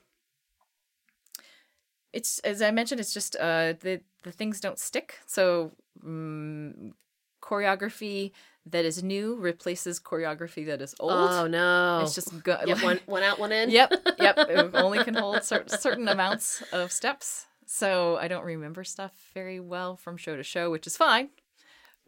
[2.13, 5.09] it's as I mentioned, it's just uh, the the things don't stick.
[5.27, 5.73] So
[6.05, 6.95] um,
[7.43, 8.33] choreography,
[8.67, 11.13] that is new replaces choreography that is old.
[11.13, 12.01] Oh no!
[12.03, 13.71] It's just go- Yep, one one out, one in.
[13.71, 14.37] yep, yep.
[14.49, 17.47] It only can hold cer- certain amounts of steps.
[17.67, 21.31] So I don't remember stuff very well from show to show, which is fine.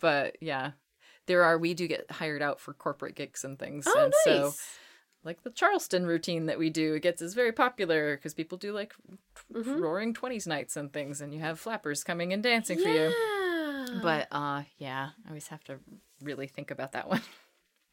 [0.01, 0.73] But yeah,
[1.27, 4.55] there are we do get hired out for corporate gigs and things, Oh, and so
[5.25, 8.73] like the Charleston routine that we do, it gets is very popular because people do
[8.73, 8.95] like
[9.53, 9.81] Mhm.
[9.81, 13.13] roaring twenties nights and things, and you have flappers coming and dancing for you.
[14.03, 15.79] But uh, yeah, I always have to
[16.23, 17.23] really think about that one.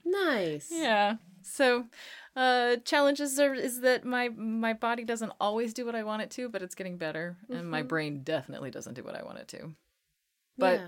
[0.05, 0.69] nice.
[0.71, 1.15] Yeah.
[1.41, 1.85] So,
[2.35, 6.31] uh, challenges are is that my my body doesn't always do what I want it
[6.31, 7.87] to, but it's getting better, and my Mhm.
[7.87, 9.75] brain definitely doesn't do what I want it to.
[10.57, 10.81] But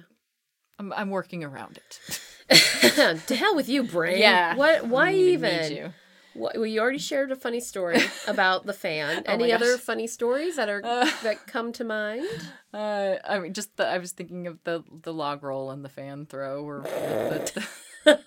[0.80, 2.22] I'm I'm working around it.
[3.28, 4.20] To hell with you, brain.
[4.20, 4.56] Yeah.
[4.56, 4.88] What?
[4.88, 5.92] Why even?
[6.38, 9.24] Well, you already shared a funny story about the fan.
[9.28, 11.10] Oh Any other funny stories that are Uh.
[11.24, 12.28] that come to mind?
[12.74, 15.90] Uh, I mean, just the, I was thinking of the the log roll and the
[15.90, 17.64] fan throw, or the,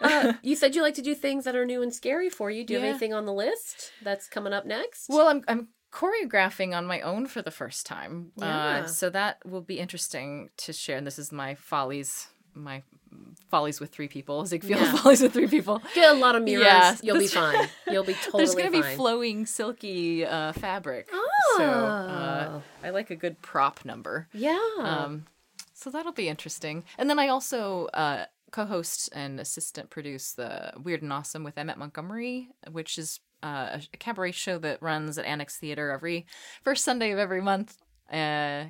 [0.00, 2.64] Uh, you said you like to do things that are new and scary for you.
[2.64, 5.08] Do you have anything on the list that's coming up next?
[5.08, 8.30] Well, I'm I'm choreographing on my own for the first time.
[8.36, 8.46] Yeah.
[8.84, 10.96] Uh, so that will be interesting to share.
[10.98, 12.82] And this is my follies, my
[13.50, 14.44] follies with three people.
[14.46, 14.96] Ziegfeld Yeah.
[14.96, 15.82] follies with three people.
[15.94, 16.64] Get a lot of mirrors.
[16.64, 17.68] Yeah, You'll be fine.
[17.90, 18.38] You'll be totally fine.
[18.38, 21.08] There's gonna be flowing, silky uh, fabric.
[21.12, 24.28] oh, So uh, I like a good prop number.
[24.32, 24.58] yeah.
[24.78, 25.26] Um,
[25.72, 26.84] so that'll be interesting.
[26.98, 31.78] And then I also uh, co-host and assistant produce the Weird and Awesome with Emmett
[31.78, 36.26] Montgomery, which is uh, a cabaret show that runs at Annex Theater every
[36.62, 37.78] first Sunday of every month.
[38.12, 38.64] Uh,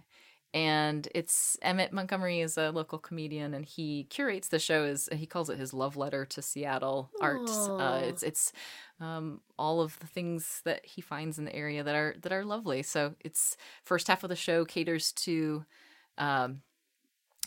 [0.53, 4.85] and it's Emmett Montgomery is a local comedian, and he curates the show.
[4.85, 7.49] is he calls it his love letter to Seattle art.
[7.51, 8.53] Uh, it's it's
[9.01, 12.45] um, all of the things that he finds in the area that are that are
[12.45, 12.83] lovely.
[12.83, 15.65] So it's first half of the show caters to
[16.19, 16.63] um,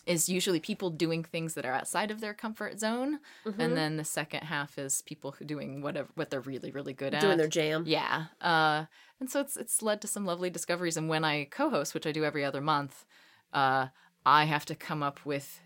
[0.06, 3.60] is usually people doing things that are outside of their comfort zone, Mhm.
[3.60, 7.14] and then the second half is people who doing whatever what they're really really good
[7.14, 7.22] at.
[7.22, 7.84] doing their jam.
[7.88, 8.26] Yeah.
[8.41, 8.86] Uh,
[9.20, 10.97] and so it's it's led to some lovely discoveries.
[10.97, 13.06] And when I co-host, which I do every other month,
[13.54, 13.88] uh,
[14.26, 15.62] I have to come up with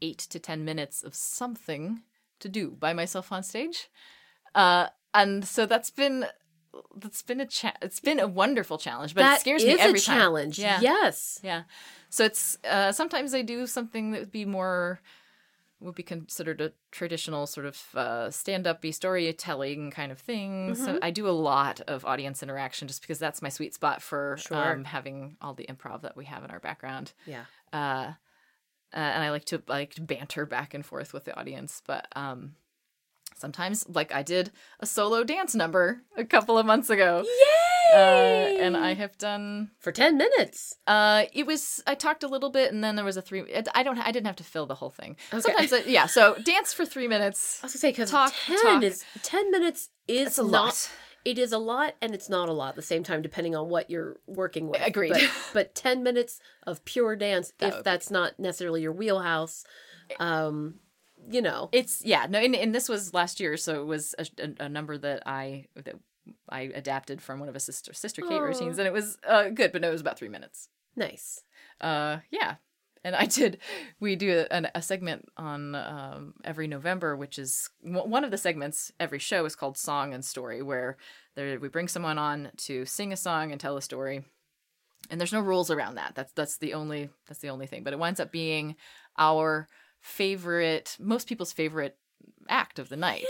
[0.00, 2.02] eight to ten minutes of something
[2.40, 3.88] to do by myself on stage.
[4.54, 6.26] Uh, and so that's been
[6.96, 9.98] that's been a cha- it's been a wonderful challenge, but That it scares me every
[9.98, 10.18] a time.
[10.18, 10.58] challenge.
[10.58, 10.80] Yeah.
[10.80, 11.40] Yes.
[11.42, 11.62] Yeah.
[12.10, 15.00] So it's uh, sometimes I do something that would be more
[15.80, 20.74] would be considered a traditional sort of uh, stand-up-y storytelling kind of thing.
[20.76, 20.98] So Mhm.
[21.02, 24.72] I do a lot of audience interaction just because that's my sweet spot for Sure.
[24.74, 27.12] um, having all the improv that we have in our background.
[27.26, 27.44] Yeah.
[27.72, 28.12] Uh,
[28.94, 32.54] uh, and I like to like banter back and forth with the audience, but um,
[33.34, 37.22] sometimes like I did a solo dance number a couple of months ago.
[37.24, 37.94] Yay!
[37.94, 40.76] Uh, and I have done for ten minutes.
[40.86, 43.44] uh, it was I talked a little bit, and then there was a three.
[43.74, 43.98] I don't.
[43.98, 45.16] I didn't have to fill the whole thing.
[45.32, 45.40] Okay.
[45.42, 46.06] Sometimes, I, yeah.
[46.06, 47.60] So dance for three minutes.
[47.62, 48.82] I was gonna say because Talk, ten talk.
[48.82, 50.50] is ten minutes is a not.
[50.52, 50.90] lot.
[51.24, 53.70] It is a lot, and it's not a lot at the same time, depending on
[53.70, 54.82] what you're working with.
[54.86, 55.12] Agreed.
[55.12, 59.64] But, but ten minutes of pure dance, That if that's not necessarily your wheelhouse,
[60.20, 60.80] um,
[61.30, 62.26] you know, It's yeah.
[62.28, 65.22] No, and, and this was last year, so it was a, a, a number that
[65.26, 65.96] I that
[66.48, 68.40] I adapted from one of a sister sister Kate Aw.
[68.40, 70.68] routines, and it was uh, good, but no, it was about three minutes.
[70.96, 71.42] nice.
[71.80, 72.56] Uh, yeah.
[73.06, 73.58] And I did.
[74.00, 78.38] We do a, a segment on um, every November, which is w- one of the
[78.38, 78.90] segments.
[78.98, 80.96] Every show is called Song and Story, where
[81.36, 84.24] there, we bring someone on to sing a song and tell a story.
[85.10, 86.14] And there's no rules around that.
[86.14, 87.84] That's that's the only that's the only thing.
[87.84, 88.74] But it winds up being
[89.18, 89.68] our
[90.04, 91.96] favorite, most people's favorite
[92.48, 93.26] act of the night.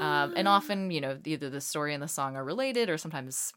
[0.00, 3.52] Um, and often, you know, either the story and the song are related, or sometimes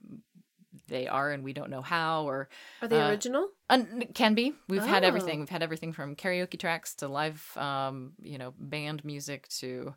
[0.87, 2.47] they are, and we don't know how, or
[2.81, 3.49] Are they uh, original?
[3.69, 4.53] Un- can be.
[4.67, 5.07] We've had Oh.
[5.07, 5.39] everything.
[5.39, 9.93] We've had everything from karaoke tracks to live, um, you know, band music to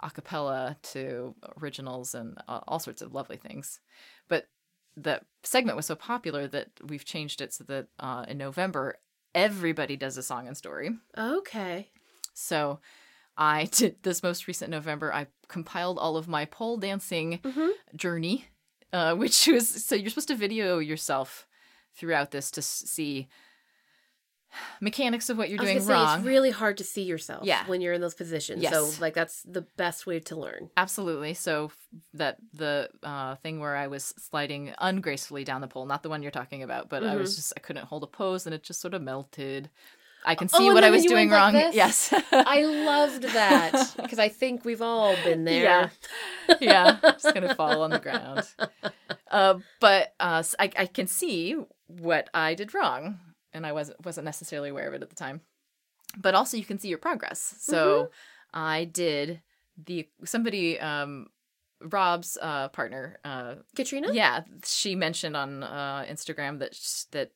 [0.00, 3.80] a cappella to originals and uh, all sorts of lovely things.
[4.28, 4.48] But
[4.96, 8.96] the segment was so popular that we've changed it so that uh, in November
[9.34, 10.90] everybody does a song and story.
[11.16, 11.88] Okay.
[12.34, 12.80] So
[13.36, 15.12] I did this most recent November.
[15.12, 17.70] I compiled all of my pole dancing Mhm.
[17.96, 18.46] journey,
[18.92, 21.46] uh, which was so you're supposed to video yourself
[21.94, 23.28] throughout this to see
[24.80, 26.18] mechanics of what you're doing say wrong.
[26.18, 27.66] it's really hard to see yourself Yeah.
[27.66, 28.62] when you're in those positions.
[28.62, 28.72] Yes.
[28.72, 30.70] So like that's the best way to learn.
[30.76, 31.34] Absolutely.
[31.34, 31.70] So
[32.14, 36.22] that the uh, thing where I was sliding ungracefully down the pole, not the one
[36.22, 38.80] you're talking about, but I was just I couldn't hold a pose and it just
[38.80, 39.70] sort of melted.
[40.26, 40.56] I can Mm-hmm.
[40.56, 41.72] Oh, see what I was doing went like wrong.
[41.72, 42.12] Yes.
[42.32, 45.62] I loved that because I think we've all been there.
[45.62, 46.56] Yeah.
[46.60, 48.42] yeah, just gonna fall on the ground.
[49.30, 53.20] Uh, but uh, I, I can see what I did wrong,
[53.52, 55.40] and I wasn't wasn't necessarily aware of it at the time.
[56.16, 57.54] But also, you can see your progress.
[57.58, 58.10] So
[58.54, 59.42] I did
[59.84, 61.28] the somebody um
[61.80, 64.12] Rob's uh partner uh Katrina?
[64.12, 67.30] yeah she mentioned on uh Instagram that sh- that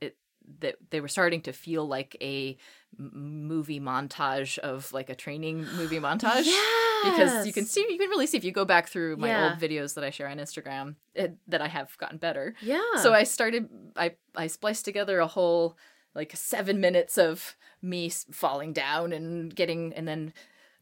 [0.00, 0.16] it
[0.60, 2.56] that they were starting to feel like a
[2.96, 6.46] movie montage of like a training movie montage
[7.10, 9.50] because you can see you can really see if you go back through my Yeah.
[9.50, 12.54] old videos that I share on Instagram it, that I have gotten better.
[12.60, 12.80] Yeah.
[13.02, 15.76] So I started I I spliced together a whole
[16.14, 20.32] like 7 minutes of me falling down and getting and then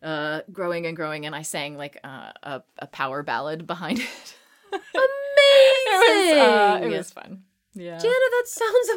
[0.02, 4.34] uh growing and growing and I sang like uh, a a power ballad behind it.
[4.72, 4.88] amazing.
[4.96, 7.42] it was uh, it was fun.
[7.74, 7.98] Yeah.
[7.98, 8.88] Jana, that sounds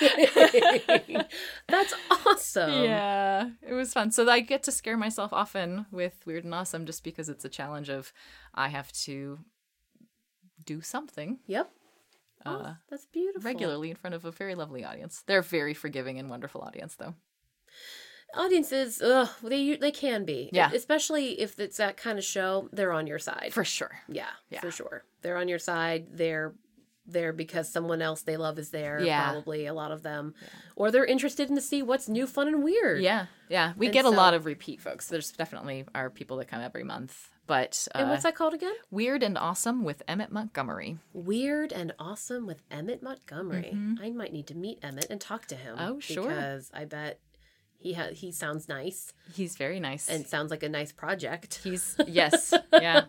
[0.00, 1.22] amazing.
[1.68, 1.94] That's
[2.26, 2.82] awesome.
[2.84, 4.10] yeah, it was fun.
[4.10, 7.48] So I get to scare myself often with Weird and Awesome just because it's a
[7.48, 8.12] challenge of
[8.54, 9.38] I have to
[10.64, 11.70] do something Yep.
[12.44, 13.46] uh, Oh, that's beautiful.
[13.48, 15.22] regularly in front of a very lovely audience.
[15.26, 17.14] They're a very forgiving and wonderful audience, though.
[18.34, 20.50] Audiences, ugh, they they can be.
[20.52, 20.70] Yeah.
[20.74, 23.52] Especially if it's that kind of show, they're on your side.
[23.54, 24.00] For sure.
[24.08, 24.60] yeah, Yeah.
[24.60, 25.04] for sure.
[25.22, 26.08] They're on your side.
[26.12, 26.54] They're
[27.12, 29.00] there because someone else they love is there.
[29.00, 29.30] Yeah.
[29.30, 30.34] Probably a lot of them,
[30.76, 33.02] or they're interested in to see what's new, fun, and weird.
[33.02, 33.72] Yeah, yeah.
[33.76, 35.08] We And get a lot of repeat folks.
[35.08, 37.30] There's definitely are people that come every month.
[37.46, 38.74] But uh, And what's that called again?
[38.90, 40.98] Weird and Awesome with Emmett Montgomery.
[41.14, 43.74] Weird and awesome with Emmett Montgomery.
[44.02, 45.76] I might need to meet Emmett and talk to him.
[45.78, 45.92] Mm-hmm.
[45.92, 46.28] Oh, sure.
[46.28, 47.20] Because I bet
[47.80, 50.08] he ha- he sounds nice He's very nice.
[50.08, 51.60] and sounds like a nice project.
[51.62, 53.04] he's yes, yeah.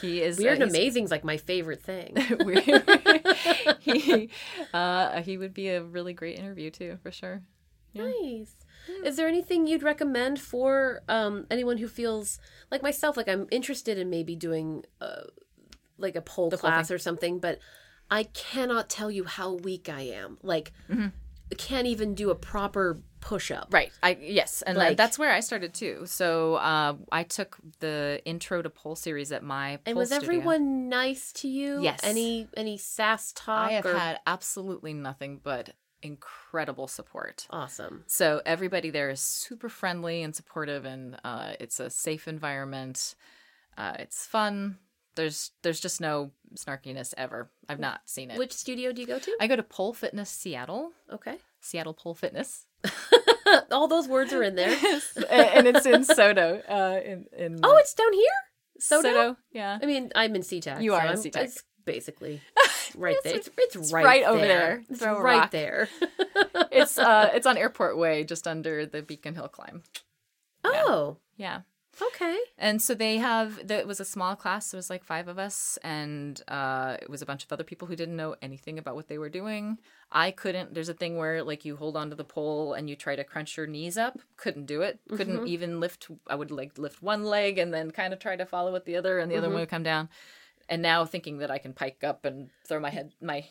[0.00, 2.14] He is Weird uh, amazing's like my favorite thing.
[3.80, 4.30] He
[4.72, 7.42] uh, he would be a really great interview too, for sure.
[7.94, 8.54] Nice.
[9.04, 12.38] Is there anything you'd recommend for um, anyone who feels
[12.70, 15.22] like myself, like I'm interested in maybe doing uh,
[15.98, 17.58] like a pole pole class or something, but
[18.10, 20.38] I cannot tell you how weak I am.
[20.42, 23.68] Like, I can't even do a proper push up.
[23.70, 23.90] Right.
[24.02, 26.02] I yes, and Like- that's where I started too.
[26.04, 30.24] So uh, I took the intro to pole series at my And was studio.
[30.26, 31.80] everyone nice to you?
[31.80, 32.00] Yes.
[32.02, 33.70] Any any sass talk?
[33.70, 33.96] I have or...
[33.96, 35.70] had absolutely nothing but
[36.02, 37.46] incredible support.
[37.50, 38.02] awesome.
[38.08, 43.14] So everybody there is super friendly and supportive, and uh, it's a safe environment.
[43.78, 44.78] Uh, it's fun.
[45.14, 47.50] There's there's just no snarkiness ever.
[47.68, 48.38] I've not seen it.
[48.38, 49.36] Which studio do you go to?
[49.40, 51.36] I go to Pole Fitness Seattle, okay.
[51.60, 52.66] Seattle Pole Fitness,
[53.70, 54.70] All those words are in there.
[55.30, 56.62] and it's in SoDo.
[56.68, 58.24] Uh, in in oh, it's down here.
[58.80, 59.02] SoDo?
[59.02, 59.78] SoDo, yeah.
[59.82, 60.82] I mean, I'm in SeaTac.
[60.82, 61.44] You are so in SeaTac.
[61.44, 62.40] It's basically
[62.96, 63.34] right there.
[63.36, 64.48] It's, It's- it's, it's right, right over there.
[64.48, 64.84] there.
[64.90, 65.50] It's right rock.
[65.50, 65.88] there.
[66.74, 69.82] It's uh it's on Airport Way, just under the Beacon Hill climb.
[70.64, 71.60] oh, Yeah.
[72.00, 72.38] Okay.
[72.58, 74.72] And so they have the, it was a small class.
[74.72, 77.88] It was like five of us, and uh, it was a bunch of other people
[77.88, 79.78] who didn't know anything about what they were doing.
[80.10, 80.74] I couldn't.
[80.74, 83.56] There's a thing where like you hold onto the pole and you try to crunch
[83.56, 84.18] your knees up.
[84.36, 85.00] Couldn't do it.
[85.08, 86.08] Couldn't even lift.
[86.26, 88.96] I would like lift one leg and then kind of try to follow with the
[88.96, 90.08] other, and the other one would come down.
[90.68, 93.44] And now thinking that I can pike up and throw my head, my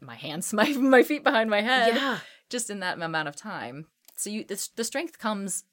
[0.00, 2.18] my hands, my my feet behind my head, Yeah.
[2.48, 3.86] just in that amount of time.
[4.16, 5.64] So you the, the strength comes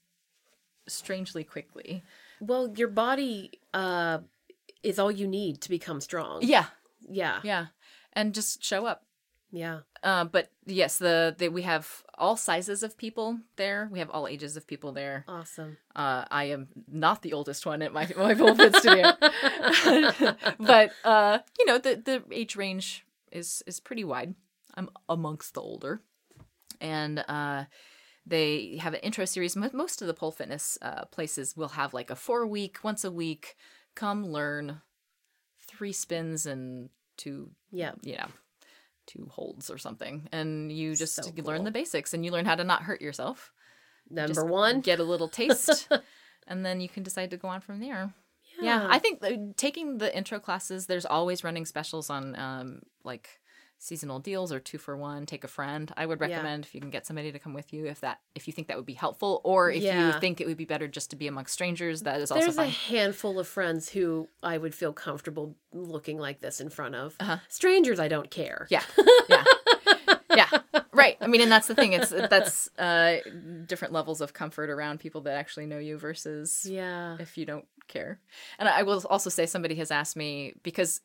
[0.89, 2.03] strangely quickly.
[2.41, 4.19] Well, your body uh
[4.83, 6.39] is all you need to become strong.
[6.41, 6.65] Yeah,
[7.09, 7.39] Yeah.
[7.43, 7.65] yeah,
[8.13, 9.03] and just show up.
[9.51, 9.79] Yeah.
[10.03, 13.89] Uh, but yes, the, the we have all sizes of people there.
[13.91, 15.25] We have all ages of people there.
[15.27, 15.77] Awesome.
[15.95, 19.11] Uh, I am not the oldest one at my my fit studio,
[20.59, 24.35] but uh, you know the the age range is is pretty wide.
[24.75, 26.01] I'm amongst the older,
[26.79, 27.65] and uh,
[28.25, 29.55] they have an intro series.
[29.55, 33.11] Most of the pole fitness uh, places will have like a four week, once a
[33.11, 33.55] week,
[33.95, 34.81] come learn
[35.67, 37.93] three spins and two Yeah.
[38.01, 38.27] you know,
[39.07, 40.27] two holds or something.
[40.31, 43.01] And you just So you learn the basics and you learn how to not hurt
[43.01, 43.51] yourself.
[44.09, 44.81] Number Just one.
[44.81, 45.87] Get a little taste
[46.47, 48.13] and then you can decide to go on from there.
[48.61, 53.39] Yeah, I think uh, taking the intro classes, there's always running specials on um, like
[53.81, 55.25] seasonal deals or two for one.
[55.25, 55.91] Take a friend.
[55.97, 56.27] I would Yeah.
[56.27, 58.67] recommend if you can get somebody to come with you, if that if you think
[58.67, 60.13] that would be helpful, or if Yeah.
[60.13, 62.01] you think it would be better just to be amongst strangers.
[62.03, 66.41] That is also There's a handful of friends who I would feel comfortable looking like
[66.41, 67.15] this in front of.
[67.19, 67.37] Uh-huh.
[67.47, 68.67] Strangers, I don't care.
[68.69, 68.83] Yeah,
[69.29, 69.43] yeah,
[70.35, 70.49] yeah.
[70.91, 71.17] Right.
[71.21, 71.93] I mean, and that's the thing.
[71.93, 73.17] It's that's uh,
[73.65, 77.15] different levels of comfort around people that actually know you versus Yeah.
[77.19, 78.19] if you don't care.
[78.57, 81.01] And I will also say somebody has asked me because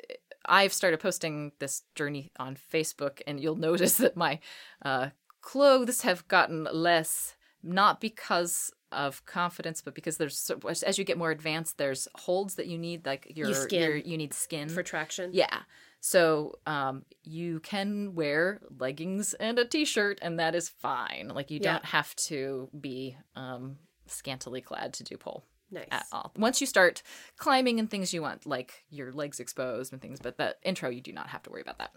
[0.46, 4.40] I've started posting this journey on Facebook, and you'll notice that my
[4.82, 5.10] uh,
[5.40, 10.50] clothes have gotten less, not because of confidence, but because there's
[10.86, 13.82] as you get more advanced, there's holds that you need, like your skin.
[13.82, 15.30] your you need skin For traction.
[15.32, 15.60] yeah.
[16.00, 21.28] So um, you can wear leggings and a t-shirt, and that is fine.
[21.34, 21.72] Like you Yeah.
[21.72, 25.44] don't have to be um, scantily clad to do pole
[25.74, 25.86] Nice.
[25.90, 26.32] at all.
[26.36, 27.02] Once you start
[27.36, 31.00] climbing and things you want, like your legs exposed and things, but the intro you
[31.00, 31.90] do not have to worry about that.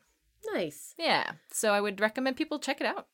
[0.54, 0.94] Nice.
[0.98, 1.32] Yeah.
[1.52, 3.08] So I would recommend people check it out.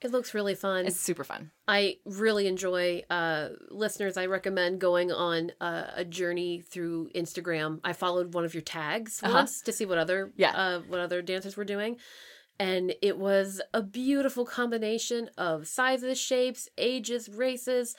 [0.00, 0.86] It looks really fun.
[0.86, 1.50] It's super fun.
[1.66, 7.80] I really enjoy uh listeners I recommend going on uh, a journey through Instagram.
[7.82, 9.34] I followed one of your tags Uh-huh.
[9.34, 10.52] once to see what other Yeah.
[10.56, 11.96] uh what other dancers were doing.
[12.60, 17.94] And it was a beautiful combination of sizes, shapes, ages, races,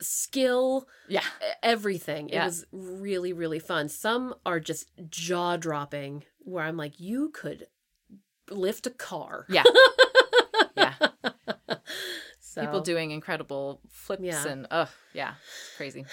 [0.00, 1.24] skill, Yeah.
[1.62, 2.28] everything.
[2.30, 3.88] It was really, really fun.
[3.88, 7.66] Some are just jaw dropping, where I'm like, you could
[8.50, 9.46] lift a car.
[9.48, 9.64] Yeah.
[10.76, 10.94] yeah.
[12.40, 14.46] So, People doing incredible flips Yeah.
[14.48, 16.04] and oh yeah, it's crazy.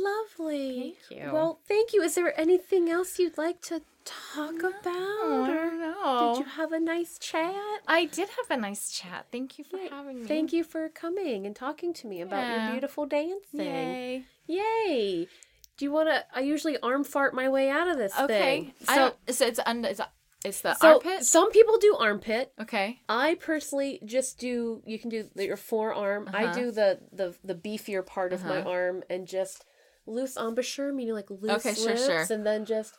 [0.00, 0.96] Lovely.
[1.08, 1.32] Thank you.
[1.32, 2.02] Well, thank you.
[2.02, 4.86] Is there anything else you'd like to talk about?
[4.86, 6.34] I or don't know.
[6.34, 7.54] did you have a nice chat?
[7.86, 9.26] I did have a nice chat.
[9.30, 10.26] Thank you for having me.
[10.26, 12.64] Thank you for coming and talking to me about Yeah.
[12.64, 13.60] your beautiful dancing.
[13.60, 14.24] Yay.
[14.46, 15.28] Yay.
[15.76, 16.24] Do you want to?
[16.34, 18.40] I usually arm fart my way out of this Okay.
[18.40, 18.74] thing.
[18.88, 20.00] I So, so it's un, it's,
[20.44, 21.24] it's the so armpit.
[21.24, 22.52] some people do armpit.
[22.60, 23.00] Okay.
[23.08, 24.82] I personally just do.
[24.84, 26.28] You can do your forearm.
[26.32, 26.54] I Uh-huh.
[26.54, 28.70] do the the the beefier part of my Uh-huh.
[28.70, 29.64] arm and just
[30.06, 32.26] loose embouchure, meaning like loose Okay, sure, lips, sure.
[32.30, 32.96] and then just.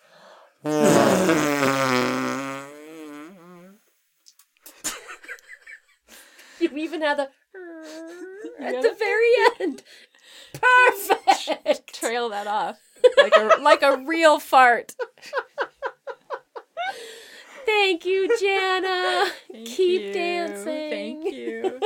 [0.66, 0.72] you
[6.76, 7.30] even have the
[8.62, 9.30] at the very
[9.62, 9.84] end.
[10.54, 11.94] Perfect.
[11.94, 12.80] Trail that off
[13.18, 14.96] like a like a real fart.
[17.66, 19.26] Thank you, Jana.
[19.52, 20.14] Thank Keep you.
[20.14, 20.90] dancing.
[20.90, 21.80] Thank you.